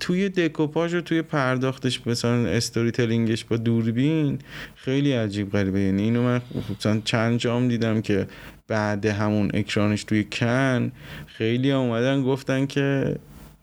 [0.00, 4.38] توی دکوپاژ و توی پرداختش مثلا استوری تلینگش با دوربین
[4.74, 5.80] خیلی عجیب غریبه.
[5.80, 6.40] یعنی اینو من
[6.78, 8.26] مثلا چند جام دیدم که
[8.68, 10.92] بعد همون اکرانش توی کن
[11.26, 13.16] خیلی اومدن گفتن که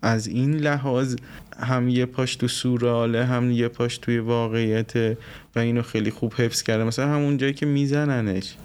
[0.06, 1.16] از این لحاظ
[1.60, 5.18] هم یه پاش تو سوراله هم یه پاش توی واقعیت
[5.56, 6.84] و اینو خیلی خوب حفظ کرده.
[6.84, 8.56] مثلا همون جایی که میزننش.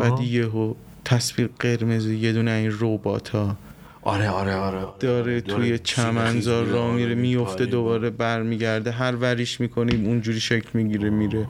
[0.00, 3.56] بعد یهو تصویر قرمز یه دونه این ربات ها
[4.02, 4.86] آره آره آره.
[5.00, 8.90] داره توی چمنزار را میره میفته دوباره برمیگرده.
[8.90, 11.46] هر وریش می‌کنیم اونجوری شکل می‌گیره میره.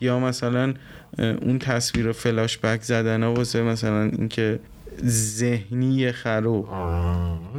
[0.00, 0.74] یا مثلا
[1.18, 4.58] اون تصویر فلاش بک زدن ها واسه مثلا اینکه
[5.06, 6.68] ذهنی خرو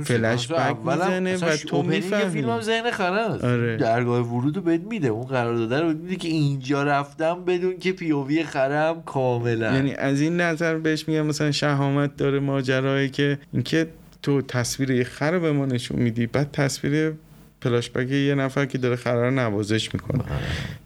[0.03, 2.31] فلش بک می‌زنه و تو می‌فهمی.
[2.31, 3.77] فیلم ذهن خرس آره.
[3.77, 5.07] درگاه ورود رو بهت میده.
[5.07, 9.73] اون قرار داده رو میده که اینجا رفتم بدون که پیووی خرم کاملا.
[9.73, 13.87] یعنی از این نظر بهش میگم مثلا شهامت داره ماجرایی که اینکه
[14.21, 17.13] تو تصویر یه خر به ما نشون میدی بعد تصویر
[17.61, 20.23] فلاش بک یه نفر که داره خر رو نوازش می‌کنه.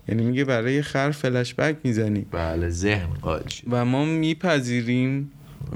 [0.07, 2.25] یعنی میگه برای خر فلش بک می‌زنی.
[2.31, 3.07] بله ذهن
[3.49, 5.31] شد و ما میپذیریم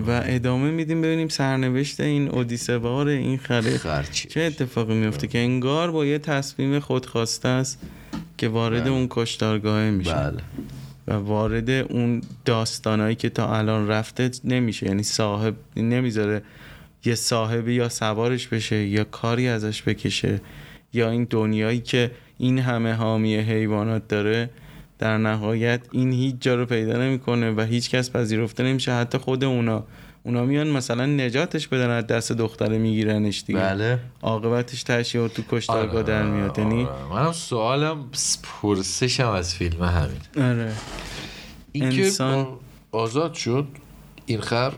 [0.07, 5.39] و ادامه میدیم ببینیم سرنوشت این اودیسه وار این خره خرچی چه اتفاقی میفته که
[5.39, 7.79] انگار با یه تصمیم خودخواسته است
[8.37, 8.91] که وارد بله.
[8.91, 10.13] اون کشتارگاه میشه.
[10.13, 10.41] بله.
[11.07, 14.87] و وارد اون داستانایی که تا الان رفته نمیشه.
[14.87, 16.41] یعنی صاحب نمی‌ذاره
[17.05, 20.41] یه صاحبی یا سوارش بشه یا کاری ازش بکشه
[20.93, 24.49] یا این دنیایی که این همه حامی حیوانات داره
[25.03, 28.93] در نهایت این هیچ جا رو پیدا نمی‌کنه و هیچ کس پذیرفته نمیشه.
[28.93, 29.83] حتی خود اونا.
[30.23, 33.59] اونا میان مثلا نجاتش بدن از دست دختره میگیرنش دیگه.
[33.59, 33.99] بله.
[34.21, 36.57] عاقبتش تشیه تو کشتارگاه در میاد.
[36.59, 37.13] یعنی آره.
[37.13, 37.97] منم سوالم
[38.43, 40.49] پرسشم از فیلم همین.
[40.49, 40.71] آره.
[41.71, 42.47] این که انسان-
[42.91, 43.67] آزاد شد
[44.25, 44.73] این خر؟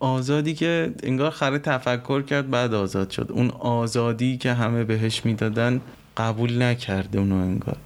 [0.00, 3.28] آزادی که انگار خره تفکر کرد بعد آزاد شد.
[3.30, 5.80] اون آزادی که همه بهش می‌دادن
[6.16, 7.76] قبول نکرده اونو انگار.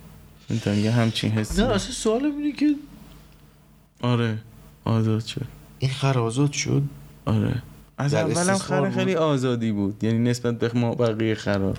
[0.48, 1.62] می‌دونم یه همچین حسی.
[1.62, 2.74] نه اصلا سوالم اینه که
[4.00, 4.38] آره
[4.85, 5.46] آزاد شد.
[5.78, 6.83] این خر آزاد شد؟
[7.24, 7.62] آره.
[7.98, 10.05] از اولم خر؟ خیلی آزادی بود.
[10.05, 11.74] یعنی نسبت به ما بقیه خرا.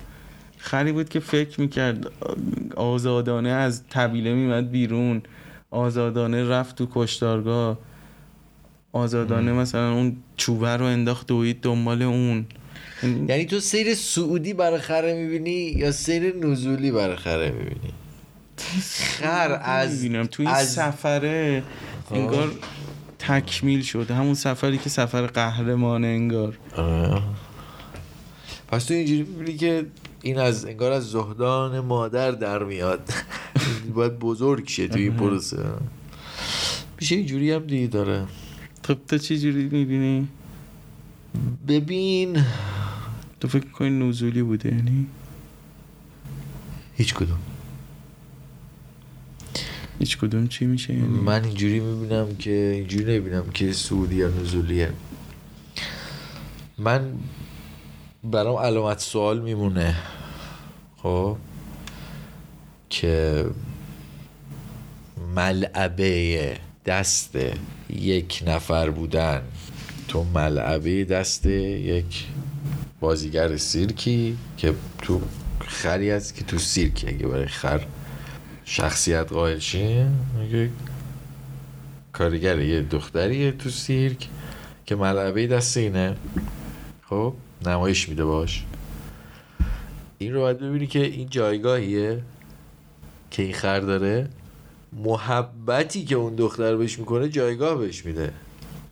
[0.58, 2.06] خری بود که فکر می‌کرد
[2.76, 5.22] آزادانه از طبیله میمد بیرون.
[5.70, 7.78] آزادانه رفت تو کشتارگاه.
[8.92, 12.46] آزادانه مثلا اون چوبه رو انداخت دوید دنبال اون.
[13.02, 17.92] یعنی یعنی تو سیر سعودی برای خره می‌بینی یا سیر نزولی برای خره می‌بینی؟
[18.90, 20.26] خر از می‌بینم.
[20.26, 21.62] تو این از- سفره
[22.06, 22.14] خب.
[22.14, 22.52] انگار
[23.18, 26.58] تکمیل شد همون سفری که سفر قهرمانه انگار.
[26.76, 27.22] آره.
[28.68, 29.86] پس تو اینجوری می‌بینی که
[30.22, 33.10] این از انگار از زهدان مادر در میاد.
[33.94, 35.64] باید بزرگ شه توی این پروسه.
[37.00, 38.24] میشه اینجوری هم دیگه داره.
[38.86, 40.28] خب تو چی جوری می‌بینی؟
[41.68, 42.44] ببین.
[43.40, 45.06] تو فکر کنی نزولی بوده یعنی؟
[46.96, 47.38] هیچ کدوم.
[49.98, 54.92] هیچ کدوم چی میشه یعنی؟ من اینجوری می‌بینم که اینجوری نمی‌بینم که سعودی یا نزولیه
[56.78, 57.12] من
[58.24, 59.96] برام علامت سوال میمونه.
[61.02, 61.36] خب؟
[62.90, 63.44] که
[65.36, 67.38] ملعبه دست
[67.90, 69.42] یک نفر بودن.
[70.08, 72.26] تو ملعبه دست یک
[73.00, 75.20] بازیگر سیرکی که تو
[75.66, 77.80] خری هست که تو سیرک اگه برای خر
[78.64, 79.58] شخصیت قائل
[80.38, 80.70] میگه
[82.12, 84.28] کارگر یه دختریه تو سیرک
[84.86, 86.16] که ملعبه دست اینه.
[87.02, 87.34] خب
[87.66, 88.64] نمایش میده باش.
[90.18, 92.22] این رو باید ببینی که این جایگاهیه
[93.30, 94.28] که این خر داره.
[94.92, 98.32] محبتی که اون دختر بهش می‌کنه جایگاه بهش میده.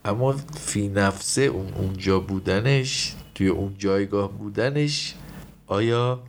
[0.05, 5.15] اما فی نفسه اون اونجا بودنش توی اون جایگاه بودنش
[5.67, 6.21] آیا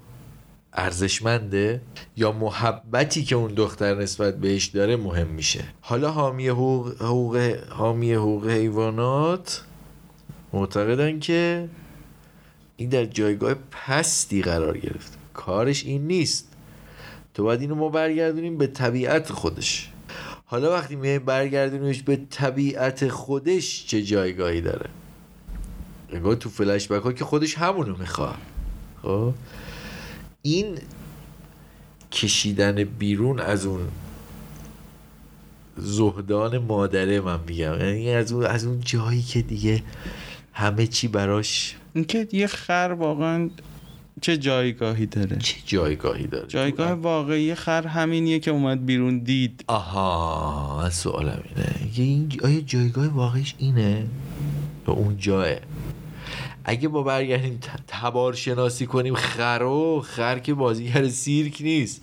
[0.73, 1.81] ارزشمنده
[2.17, 5.63] یا محبتی که اون دختر نسبت بهش داره مهم میشه.
[5.81, 9.63] حالا حامی حقوق, حقوق حامی حقوق حیوانات
[10.53, 11.69] معتقدن که
[12.77, 15.17] این در جایگاه پستی قرار گرفت.
[15.33, 16.47] کارش این نیست.
[17.33, 19.89] تو باید اینو ما برگردونیم به طبیعت خودش.
[20.45, 24.89] حالا وقتی میای برگردونیمش به طبیعت خودش چه جایگاهی داره؟
[26.09, 28.37] انگار تو فلش بک ها که خودش همونو می‌خواد.
[29.01, 29.33] خب؟
[30.45, 30.77] این
[32.11, 33.87] کشیدن بیرون از اون
[35.77, 37.79] زهدان مادره من میگم.
[37.79, 39.83] یعنی از اون از اون جایی که دیگه
[40.53, 43.49] همه چی براش اینکه یه خر واقعا
[44.21, 49.63] چه جایگاهی داره؟ چه جایگاهی داره؟ جایگاه واقعی خر همینیه که اومد بیرون دید.
[49.67, 51.97] آها سوالم اینه.
[51.97, 54.07] یه این آیا جایگاه واقعیش اینه؟
[54.87, 55.47] یا اون جاه
[56.65, 62.01] اگه با برگردیم تبار شناسی کنیم خرو خر که بازیگر سیرک نیست.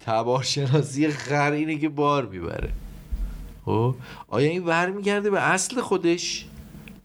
[0.00, 2.70] تبار شناسی خر اینه که بار می‌بره.
[3.64, 3.94] خب؟
[4.28, 6.46] آیا این برمیگرده به اصل خودش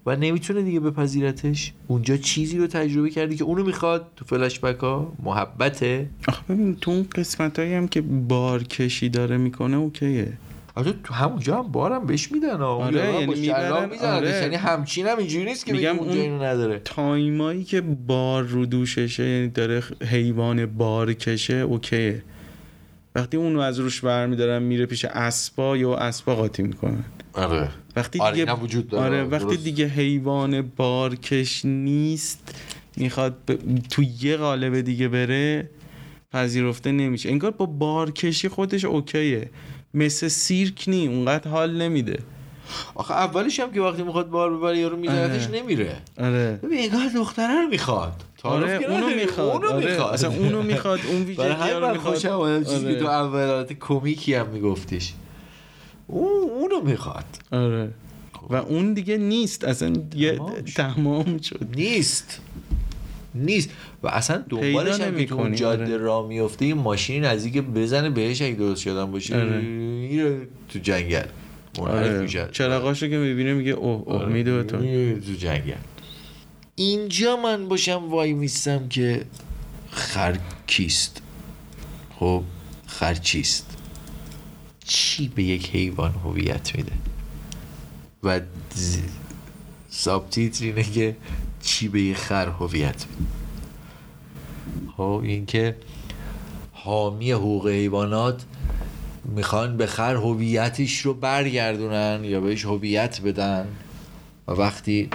[0.05, 4.79] و نمی‌تونه دیگه بپذیرتش؟ اونجا چیزی رو تجربه کردی که اونو می‌خواد تو فلش بک
[4.79, 6.09] ها محبته.
[6.27, 10.33] آخه ببین تو اون قسمت هم که بار کشی داره می‌کنه اوکیه.
[10.77, 14.29] آره تو همونجا هم بارم بهش میدن آره آره، یعنی می‌برن، آره.
[14.29, 16.81] یعنی همچین هم اینجوری نیست که میگم اونجا اون- اینو نداره.
[16.85, 22.23] تایمایی که بار رو دوششه یعنی داره حیوان بار کشه اوکیه.
[23.15, 27.03] وقتی اونو از روش برمیدارن میره پیش اسبا یا اسبا قاطی می‌کنن.
[27.33, 27.69] آره.
[27.95, 29.05] وقتی آره دیگه اینم وجود داره.
[29.05, 29.63] آره وقتی درست.
[29.63, 32.55] دیگه حیوان بارکش نیست
[32.97, 33.55] می‌خواد ب...
[33.89, 35.69] تو یه قالب دیگه بره
[36.31, 37.29] پذیرفته نمیشه.
[37.29, 39.49] انگار با بارکشی خودش اوکیه.
[39.97, 42.19] مثل سیرک نی اونقدر حال نمیده.
[42.95, 45.61] آخه اولش هم که وقتی می‌خواد بار ببره یارو میزنتش آره.
[45.61, 45.97] نمیره.
[46.19, 46.59] آره.
[46.63, 48.23] ببین انگار دختره رو می‌خواد.
[48.43, 49.07] آره اونو.
[49.07, 49.85] می‌خواد اونو آره.
[49.91, 50.13] می‌خواد.
[50.13, 52.13] اصلا اونو می‌خواد اون ویژگی رو می‌خواد.
[52.15, 52.99] خوشم اومد چیزی که آره.
[52.99, 55.13] تو اول حالت کمیکی هم میگفتیش.
[56.07, 57.25] اون اونو می‌خواد.
[57.51, 57.89] آره.
[58.49, 60.39] و اون دیگه نیست اصلا یه.
[60.75, 61.67] تمام شد.
[61.75, 62.41] نیست.
[63.37, 63.69] نیست.
[64.03, 65.97] و اصلا دنبالش هم که اون جاده آره.
[65.97, 69.43] راه میفته یه ماشینی نزدیک بزنه بهش اگه درست شدن باشه.
[69.45, 71.23] میره تو جنگل.
[71.79, 72.49] منحرف آره.
[72.51, 74.77] چراغاشو که می‌بینه میگه اوه اوه آره، میده به تو.
[75.19, 75.73] تو جنگل.
[76.75, 79.25] اینجا من باشم وای میستم که
[79.91, 81.21] خر کیست؟
[82.19, 82.43] خب
[82.87, 83.77] خر چیست؟
[84.85, 86.91] چی به یک حیوان هویت میده؟
[88.23, 88.39] و
[88.75, 88.97] ز-
[89.89, 91.15] سابتیتر اینه که
[91.67, 93.05] چی به یک خر هویت.
[94.97, 95.75] خب اینکه
[96.73, 98.45] حامی حقوق حیوانات
[99.25, 103.67] می‌خوان به خر هویتش رو برگردونن یا بهش هویت بدن
[104.47, 105.09] و وقتی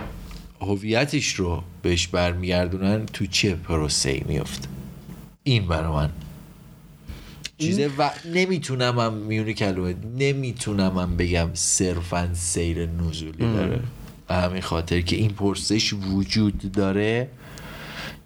[0.61, 4.69] هویتش رو بهش برمیگردونن تو چه پروسه میفته؟
[5.43, 6.11] این برای من.
[7.59, 13.53] چیزه و نمی‌تونم هم میونی کلمه نمی‌تونم هم بگم صرفا سیر نزولی.
[13.53, 13.81] داره.
[14.33, 17.29] به همین خاطر که این پرسش وجود داره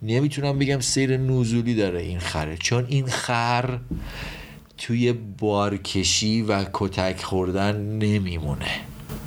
[0.03, 2.57] نمی‌تونم بگم سیر نزولی داره این خره.
[2.57, 3.79] چون این خر
[4.79, 8.71] توی بارکشی و کتک خوردن نمیمونه.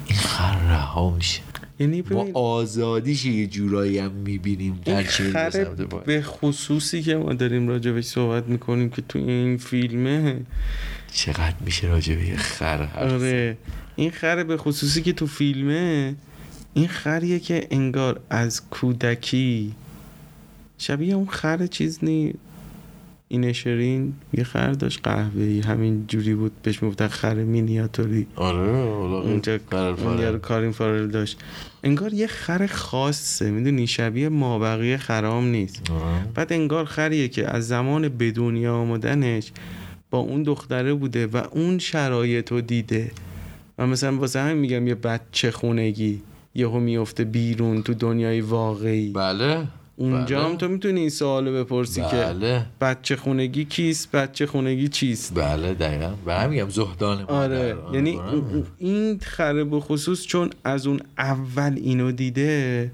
[0.08, 1.42] این خر رها میشه.
[1.80, 5.50] یعنی ما آزادیش یه جورایی هم می‌بینیم در چه
[6.06, 10.42] به خصوصی که ما داریم راجبش صحبت می‌کنیم که تو این فیلمه.
[11.14, 13.58] چقدر میشه راجع به یه خر؟ آره.
[13.96, 16.16] این خر به خصوصی که تو فیلمه
[16.74, 19.74] این خریه که انگار از کودکی
[20.78, 22.34] شبیه اون خر چیز نی
[23.28, 28.28] این شرین یه خر داشت قهوه‌ای همین جوری بود بهش می‌گفتن خر مینیاتوری.
[28.36, 31.40] آره اونجا اون کارین فارل داشت.
[31.84, 35.82] انگار یه خر خاصه می‌دونی؟ شبیه مابقی خرام نیست.
[36.36, 39.52] بعد انگار خریه که از زمان به دنیا آمدنش
[40.12, 43.12] با اون دختره بوده و اون شرایط رو دیده.
[43.78, 46.22] و مثلا واسه همین میگم یه بچه خونگی.
[46.56, 49.12] یهو میفته بیرون تو دنیای واقعی.
[49.12, 49.68] بله.
[49.96, 50.50] اونجا بله.
[50.50, 52.66] هم تو می‌تونی این سوالو بپرسی که بله.
[52.82, 56.14] بچه خونگی کیست بچه خونگی چیست؟ بله دقیقا.
[56.26, 57.74] به میگم زهدان آره.
[57.74, 57.96] مادر.
[57.96, 58.42] یعنی آره.
[58.78, 62.92] این خره به خصوص چون از اون اول اینو دیده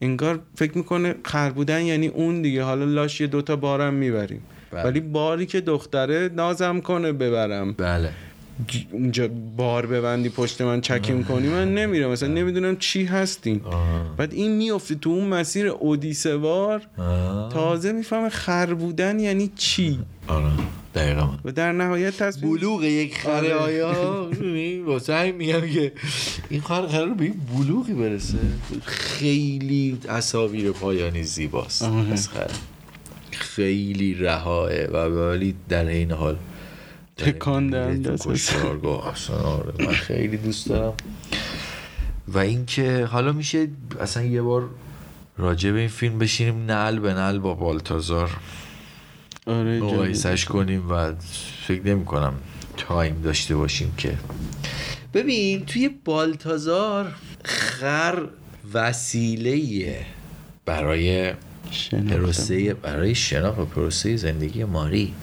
[0.00, 2.62] انگار فکر می‌کنه خر بودن یعنی اون دیگه.
[2.62, 4.42] حالا لاش یه دوتا بارم می‌بریم.
[4.70, 4.82] بله.
[4.82, 7.72] ولی باری که دختره نازم کنه ببرم.
[7.72, 8.10] بله.
[8.92, 12.10] اونجا بار ببندی پشت من چکیم کنی من نمیرم.
[12.10, 13.60] مثلا نمی‌دونم چی هستین.
[13.64, 14.16] آه.
[14.16, 16.82] بعد این میفته تو اون مسیر اودیسه وار.
[17.52, 19.98] تازه می‌فهمه خر بودن یعنی چی.
[20.28, 20.50] آره.
[20.94, 21.28] دقیقا.
[21.44, 23.54] و در نهایت تصمیم بلوغ یک خره.
[23.54, 23.92] آیا.
[24.30, 25.92] می‌دونی؟ واسه همین میگم که
[26.50, 28.38] این خر قرار به این بلوغی برسه.
[28.84, 32.12] خیلی تصاویر پایانی زیباست آره.
[32.12, 32.28] از
[33.30, 36.36] خیلی رهاه و ولی در این حال.
[37.24, 38.16] تکان دهنده.
[38.20, 40.94] کشتارگاه اصلا آره من خیلی دوست دارم
[42.28, 43.68] و اینکه حالا میشه
[44.00, 44.68] اصلا یه بار
[45.38, 48.30] راجع به این فیلم بشینیم نل به نل با بالتازار
[49.46, 49.94] آره جالب.
[49.94, 51.12] مقایسش کنیم و
[51.66, 52.34] فکر نمی کنم
[52.76, 54.18] تایم داشته باشیم که
[55.14, 57.12] ببین توی بالتازار
[57.44, 58.28] خر
[58.74, 59.96] وسیله
[60.66, 61.32] برای.
[62.10, 65.14] پروسه برای شناخت و پروسه زندگی ماری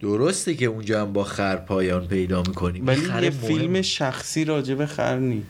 [0.00, 2.86] درسته که اونجا هم با خر پایان پیدا می‌کنیم.
[2.86, 5.42] ولی یه فیلم شخصی راجب خر نی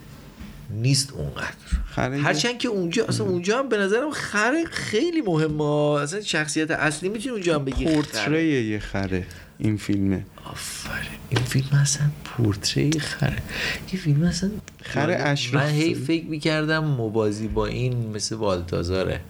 [0.71, 2.17] نیست اونقدر.
[2.17, 5.65] یه- هرچند که اونجا اصلا اونجا هم به نظرم خر خیلی مهمه.
[6.01, 7.85] اصلا شخصیت اصلی می‌تونی اونجا هم بگی.
[7.85, 9.27] پورتری یه خره
[9.59, 10.25] این فیلمه.
[10.45, 11.11] آفرین.
[11.31, 13.43] این فیلم اصلا پورتری خره.
[13.89, 14.51] این فیلم اصلا
[14.83, 15.21] خر جالب.
[15.25, 15.95] اشراف من هی.
[15.95, 19.21] فکر می‌کردم موازی با این مثل بالتازاره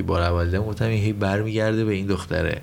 [0.00, 2.60] وقتی بار اول دیدم گفتم این هی برمیگرده به این دختره.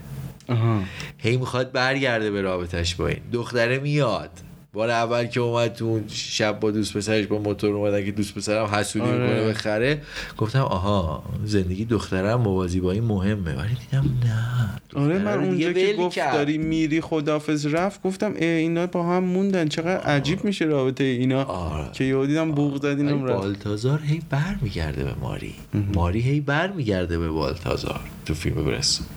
[0.50, 0.82] آها.
[1.18, 3.22] هی می‌خواد برگرده به رابطش با این.
[3.32, 4.30] دختره میاد.
[4.78, 8.36] بار اول که اومد تو اون شب با دوست پسرش با موتور اومدن که دوست
[8.36, 9.24] پسرم حسودی آره.
[9.24, 10.02] می‌کنه به خره
[10.38, 13.56] گفتم آها زندگی دخترم موازی با این مهمه.
[13.56, 15.04] ولی دیدم نه.
[15.04, 16.34] آره من اونجا که گفت کرد.
[16.34, 19.68] داری میری خدافز رفت گفتم اینا با هم موندن.
[19.68, 21.44] چقدر عجیب میشه رابطه اینا.
[21.44, 21.92] آره.
[21.94, 23.42] که یهو دیدم بوغ زد ولی اینم رفت.
[23.42, 25.54] بالتازار هی برمیگرده به ماری.
[25.94, 29.08] ماری هی برمیگرده به بالتازار تو فیلم برسون.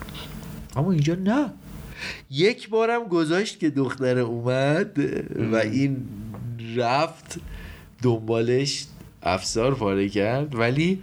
[0.77, 1.47] اما اینجا نه.
[2.31, 4.99] یک بارم گذاشت که دختره اومد
[5.53, 5.97] و این
[6.77, 7.41] رفت
[8.03, 8.85] دنبالش
[9.23, 11.03] افسار پاره کرد ولی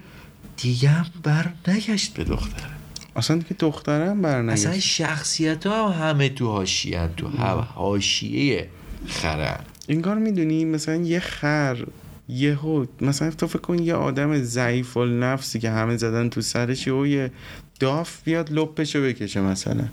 [0.57, 2.71] دیگه هم بر نگشت به دختره.
[3.15, 4.79] اصلا که دخترم اصلا برنگشت.
[4.79, 7.27] شخصیت ها هم همه تو هاشیه تو
[7.75, 8.69] حاشیه
[9.07, 9.59] خرن.
[9.89, 11.85] انگار می‌دونی مثلا یه خر
[12.29, 17.07] یهو مثلا تو فکر کن یه آدم ضعیف نفسی که همه زدن تو سرش یهو
[17.07, 17.31] یه
[17.79, 19.87] داف بیاد لپشو بکشه مثلا.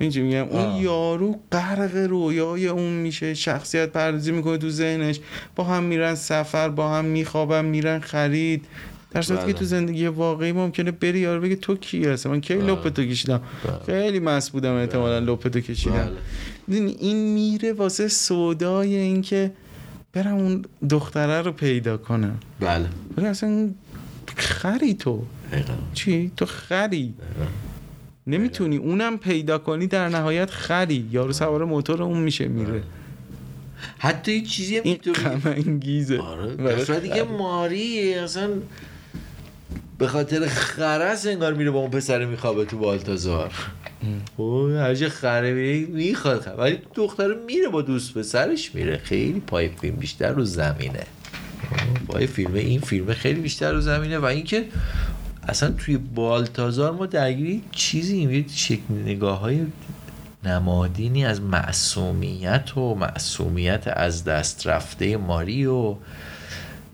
[0.00, 0.76] اینجا میگم اون.
[0.82, 5.20] یارو غرق رویای اون میشه شخصیت پردازی می‌کنه تو ذهنش.
[5.56, 8.64] با هم میرن سفر با هم میخوابن میرن خرید.
[9.10, 9.58] در صورتی که بله.
[9.58, 12.66] تو زندگی واقعی ممکنه بری یارو بگه تو کی هستی من کی بله.
[12.66, 13.40] لپ تو کشیدم؟
[13.86, 16.10] خیلی مست بودم احتمالا لپ تو کشیدم.
[16.68, 16.78] بله.
[16.98, 19.52] این میره واسه سودای این که
[20.12, 22.38] برم اون دختره رو پیدا کنم.
[22.60, 22.88] بله.
[23.28, 23.68] اصلا
[24.36, 25.22] خری تو.
[25.52, 25.72] دقیقاً.
[25.94, 27.14] چی؟ تو خری.
[28.26, 31.08] نمی‌تونی اونم پیدا کنی در نهایت خری.
[31.10, 32.82] یارو سوار موتور اون میشه میره.
[33.98, 37.22] حتی یه چیزی هم این غم انگیزه آره صورتی که.
[37.22, 38.50] ماری اصلا
[39.98, 43.52] به خاطر خرس انگار میره با اون پسر میخوابه تو بالتازار.
[44.36, 46.54] او هر جا خره میره می‌خواد.
[46.58, 48.96] ولی دختر میره با دوست پسرش میره.
[48.96, 51.06] خیلی پای فیلم بیشتر رو زمینه.
[52.08, 54.18] پای فیلم این فیلم خیلی بیشتر رو زمینه.
[54.18, 54.64] و اینکه
[55.48, 59.66] اصلا توی بالتازار ما درگیری چیزی یه شکل نگاه های
[60.44, 65.94] نمادینی از معصومیت و معصومیت از دست رفته ماری و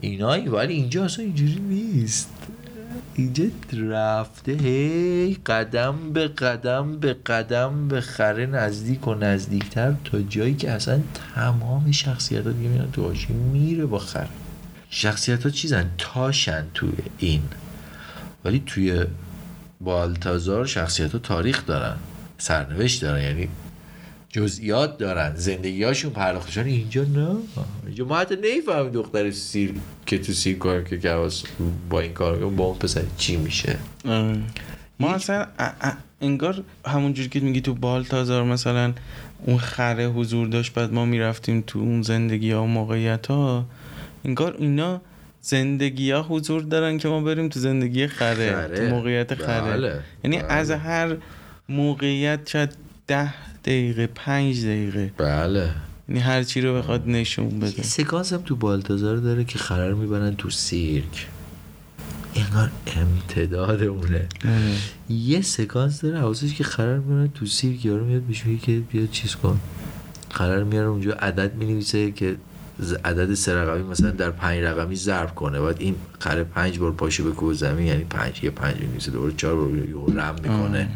[0.00, 2.28] اینایی ولی اینجا اصلا اینجوری نیست.
[3.14, 10.54] اینجا رفته هی قدم به قدم به قدم به خره نزدیک و نزدیکتر تا جایی
[10.54, 11.00] که اصلا
[11.34, 14.28] تمام شخصیت ها دیگه میره با خره.
[14.90, 17.42] شخصیت ها چیزن؟ تاشن توی این.
[18.44, 19.04] ولی توی
[19.80, 21.96] بالتازار شخصیت ها تاریخ دارن
[22.38, 23.48] سرنوشت دارن یعنی
[24.28, 27.36] جزئیات دارن زندگیهاشون پرداختشان اینجا نه.
[27.86, 29.74] اینجا ما حتی نمی‌فهمیم دختر سیر
[30.06, 31.42] که تو سیر کار که گواس
[31.90, 33.78] با این کار با اون پسر چی میشه.
[34.04, 34.38] آره.
[35.00, 35.46] ما اصلا
[36.20, 38.92] انگار همونجوری که میگی تو بالتازار مثلا
[39.46, 43.66] اون خره حضور داشت بعد ما می‌رفتیم تو اون زندگی ها و موقعیت ها
[44.24, 45.00] انگار اینا
[45.42, 48.76] زندگی ها حضور دارن که ما بریم تو زندگی خره, خره.
[48.76, 50.00] تو موقعیت خره بله.
[50.24, 50.52] یعنی بله.
[50.52, 51.16] از هر
[51.68, 52.70] موقعیت شاید
[53.06, 53.34] ده
[53.64, 55.70] دقیقه پنج دقیقه بله
[56.08, 60.36] یعنی هر چی رو بخواد نشون بده سکانس هم تو بالتازار داره که خرر می‌برن
[60.36, 61.26] تو سیرک
[62.34, 64.26] انگار امتداد اونه.
[65.08, 69.06] یه سکانس داره حواسش که خرر می‌برن تو سیرک یارو میاد بهش میگه که بیا
[69.06, 69.60] چیز کن
[70.30, 72.36] خرر میاره اونجا عدد می‌نویسه که
[73.04, 75.60] عدد سه رقمی مثلا در پنج رقمی ضرب کنه.
[75.60, 79.32] باید این خره پنج بار پاشو به کوه زمین یعنی پنج یه پنج میریزه دوباره
[79.36, 80.88] چهار بار یهو رم می‌کنه.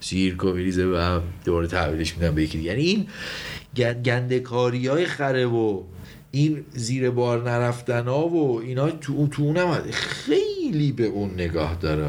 [0.00, 2.70] سیرکو میریزه و دوباره تحویلش میدن به یکی دیگه.
[2.70, 3.06] یعنی این
[4.02, 5.82] گنده کاری های خره و
[6.34, 11.76] این زیر بار نرفتن ها و اینا تو اون تو اونم خیلی به اون نگاه
[11.80, 12.06] داره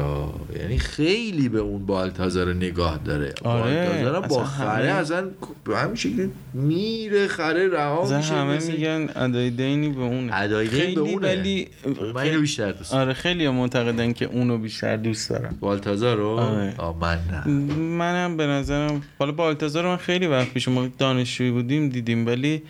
[0.60, 5.26] یعنی خیلی به اون بالتازار نگاه داره آره، با خره اصلا
[5.64, 10.68] به همین شکل میره خره رها میشه همه مثل- میگن ادای دینی به اونه ادای
[10.68, 11.28] دین به اونه.
[11.28, 11.68] ولی
[12.14, 13.02] من اینو بیشتر دوست دارم.
[13.02, 16.74] آره خیلی معتقدن که اونو بیشتر دوست دارم بالتازار رو آره.
[17.00, 22.26] من نه منم به نظرم حالا بالتازار من خیلی وقت پیش ما دانشجویی بودیم دیدیم
[22.26, 22.62] ولی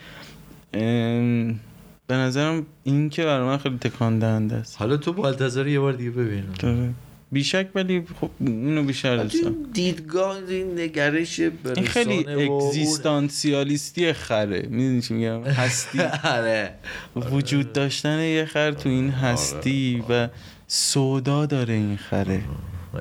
[2.06, 4.76] به نظرم این که برای من خیلی تکان دهنده است.
[4.78, 6.90] حالا تو بالتازار رو یه بار دیگه ببین آره.
[7.32, 14.62] بیشک ولی خب اینو بیشتر دوست دیدگاه این نگرش این خیلی اگزیستانسیالیستی خره.
[14.70, 16.00] می‌دونی چی میگم؟ هستی.
[16.36, 16.74] آره.
[17.16, 20.28] وجود داشتن یه خر تو این هستی و
[20.66, 22.40] سودا داره این خره.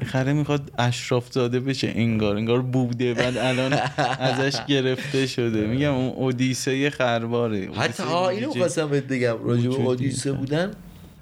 [0.06, 5.68] خره می‌خواد اشراف زاده بشه انگار انگار بوده بعد الان ازش گرفته شده.
[5.68, 8.52] میگم اون اودیسه خرباره حتی ها اینو.
[8.52, 9.28] خواستم بهت بگم.
[9.44, 9.84] راجع به وجودی.
[9.84, 10.72] اودیسه بودن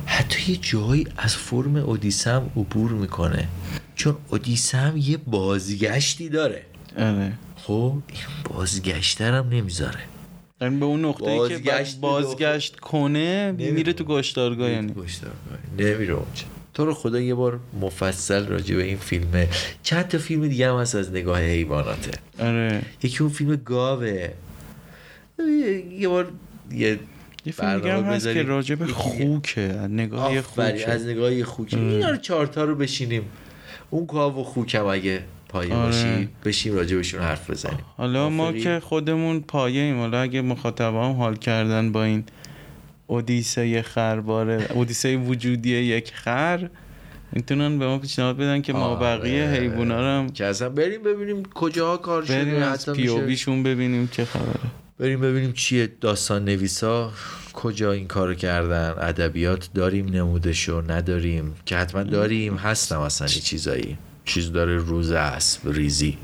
[0.05, 3.47] حتی یه جایی از فرم اودیسه هم عبور می‌کنه.
[3.95, 6.61] چون اودیسه هم یه بازگشتی داره.
[6.97, 7.33] آره.
[7.55, 9.99] خب این بازگشتر هم نمی‌ذاره.
[10.61, 14.93] یعنی به اون نقطه که بازگشت بعد بازگشت کنه میره تو گاشتارگاه یعنی.
[15.77, 16.43] نمیره اونجا.
[16.73, 19.47] تو رو خدا یه بار مفصل راجع به این فیلمه.
[19.83, 22.11] چند تا فیلم دیگه هم هست از نگاه حیواناته.
[22.39, 22.81] آره.
[23.03, 24.27] یکی اون فیلم گاوه.
[25.99, 26.31] یه- بار
[26.71, 26.99] یه
[27.45, 28.43] یه فیلم دیگه هم برنامه هست که.
[28.43, 30.87] راجع به خوکه از نگاه خوکه.
[30.91, 33.23] از نگاه یه خوک اینا رو چهارتا رو بشینیم.
[33.89, 35.85] اون گاو و خوکم اگه پایه آره.
[35.85, 37.79] باشی بشیم راجع بهشون حرف بزنیم.
[37.97, 42.23] حالا ما؟ که خودمون پایه ایم حالا اگه مخاطب هم حال کردن با این
[43.13, 46.69] اودیسه خرباره اودیسه وجودی یک خر.
[47.31, 48.99] می‌تونن به ما پیشنهاد بدن که ما آره.
[48.99, 53.13] بقیه حیوونا رو هم که اصلا بریم ببینیم کجاها کار بریم شده از حتی میشه
[53.13, 54.71] پیوویشون ببینیم چه خبره.
[54.99, 57.11] بریم ببینیم چیه داستان نویسا
[57.53, 58.93] کجا این کارو کردن.
[58.97, 61.55] ادبیات داریم نمودشو نداریم.
[61.65, 63.97] که حتما داریم هستم اصلا چیزایی.
[64.25, 66.17] چیز داره روز اسب ریزی.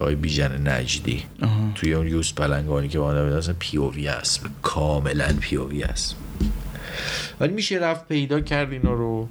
[0.00, 1.24] آقای بیژن نجدی.
[1.42, 1.72] آها.
[1.74, 6.16] توی اون یوز پلنگانی که با آدم اصلا پیووی اسب کاملا پیووی اسب
[7.40, 9.28] ولی میشه رفت پیدا کرد اینا رو.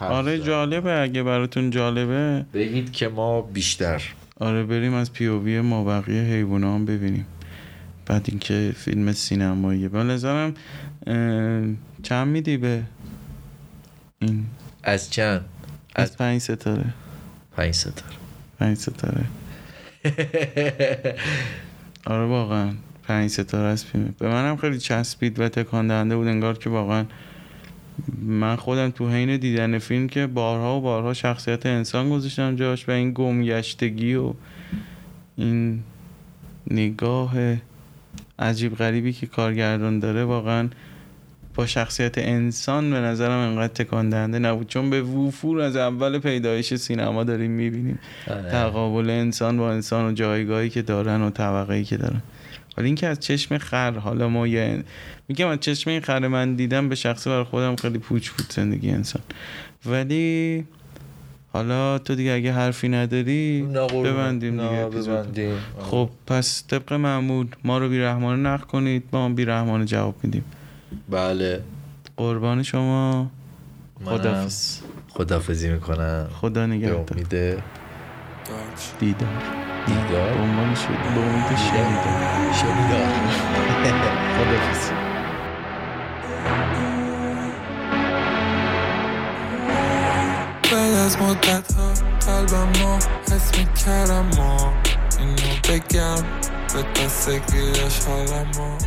[0.00, 0.38] آره.
[0.38, 1.00] جالبه.
[1.00, 2.46] اگه براتون جالبه.
[2.54, 4.02] بگید که ما بیشتر.
[4.40, 7.26] آره بریم از پیووی ما بقیه حیوونا هم ببینیم.
[8.06, 9.88] بعد اینکه فیلم سینماییه.
[9.88, 10.54] به نظرم
[11.06, 11.62] اه،
[12.02, 12.82] چند میدی به
[14.18, 14.46] این؟
[14.82, 15.44] از چند؟
[15.94, 16.84] از از پنج ستاره.
[17.56, 18.16] پنج ستاره.
[18.58, 19.24] پنج ستاره.
[22.06, 22.72] آره واقعا.
[23.02, 24.14] پنج ستاره فیلم.
[24.18, 27.04] به منم خیلی چسبید و تکان دهنده بود انگار که واقعا
[28.22, 32.92] من خودم تو حین دیدن فیلم که بارها و بارها شخصیت انسان گذاشتم جاش و
[32.92, 34.34] این گمگشتگی و
[35.36, 35.82] این
[36.70, 37.34] نگاه
[38.38, 40.68] عجیب غریبی که کارگردان داره واقعا
[41.58, 46.74] با شخصیت انسان به نظرم انقدر تکان دهنده نبود چون به وفور از اول پیدایش
[46.74, 47.98] سینما داریم می‌بینیم
[48.50, 52.22] تقابل انسان با انسان و جایگاهی که دارن و طبقه که دارن
[52.76, 54.84] ولی اینکه از چشم خر حالا ما یه
[55.28, 58.90] میگم از چشم این خر من دیدم به شخصه برای خودم خیلی پوچ بود زندگی
[58.90, 59.22] انسان
[59.86, 60.64] ولی
[61.52, 63.62] حالا تو دیگه اگه حرفی نداری.
[64.04, 64.86] ببندیم دیگه.
[64.86, 65.56] ببندیم.
[65.80, 70.44] خب پس طبق معمول ما رو بیرحمانه نقد کنید ما هم بیرحمانه جواب میدیم
[71.08, 71.62] بله.
[72.16, 73.30] قربان شما.
[74.04, 74.78] خدافز
[75.08, 76.28] خدافزی می‌کنم.
[76.40, 77.62] خدا به نگهدار امید دیدار.
[78.98, 83.08] به دیدار عنوان شد به امید شنیدار شنیدار
[84.36, 84.90] خدافز
[90.72, 91.92] بعد از مدت ها
[92.26, 92.98] قلبم ما
[93.32, 94.72] حس می‌کردم ما
[95.18, 96.22] اینو بگم.
[96.74, 98.78] به دست گیرش حالم ما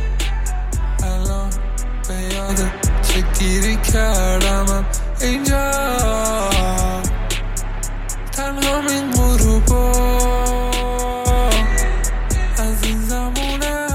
[2.42, 2.72] اومده
[3.02, 4.84] چه گیری کردم
[5.20, 5.70] اینجا
[8.32, 9.92] تنها این غروبا
[12.58, 13.86] از این زمونه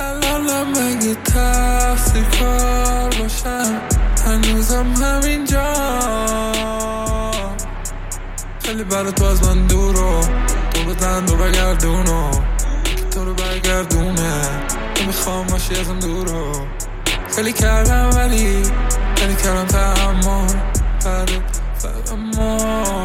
[0.00, 3.80] الانم مگه تفسیر کار باشم
[4.26, 5.74] هنوزم همینجا
[8.62, 10.20] خیلی برای تو از من دورو
[10.70, 12.30] تو بزن دو بگردونو
[13.10, 14.69] تو رو بگردونه
[15.00, 16.66] که می‌خوام باشی از اون دورو
[17.34, 18.62] خیلی کردم ولی
[19.16, 20.48] خیلی کردم تعمال
[21.04, 23.00] برات فرمان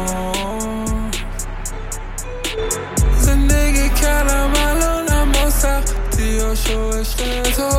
[3.18, 7.70] زندگی کردم الانم با سختی هاشو عشق تو.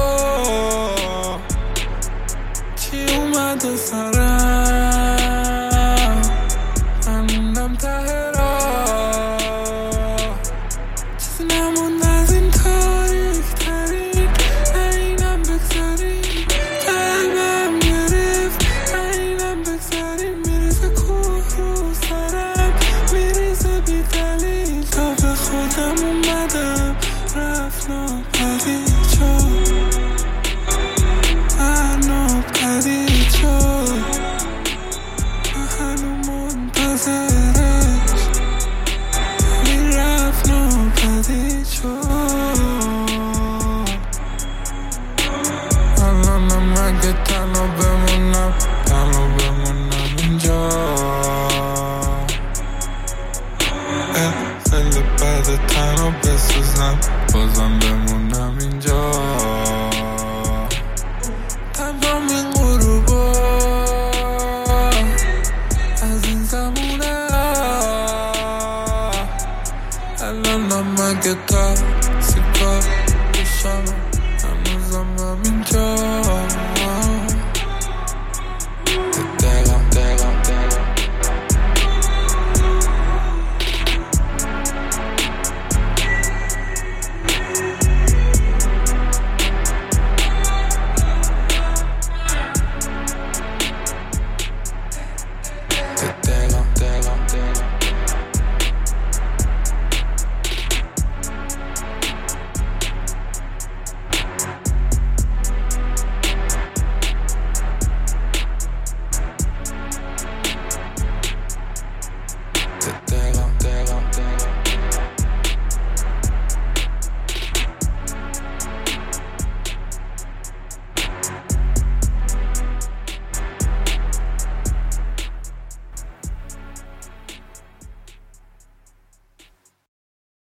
[2.76, 4.67] چی اومد سرم؟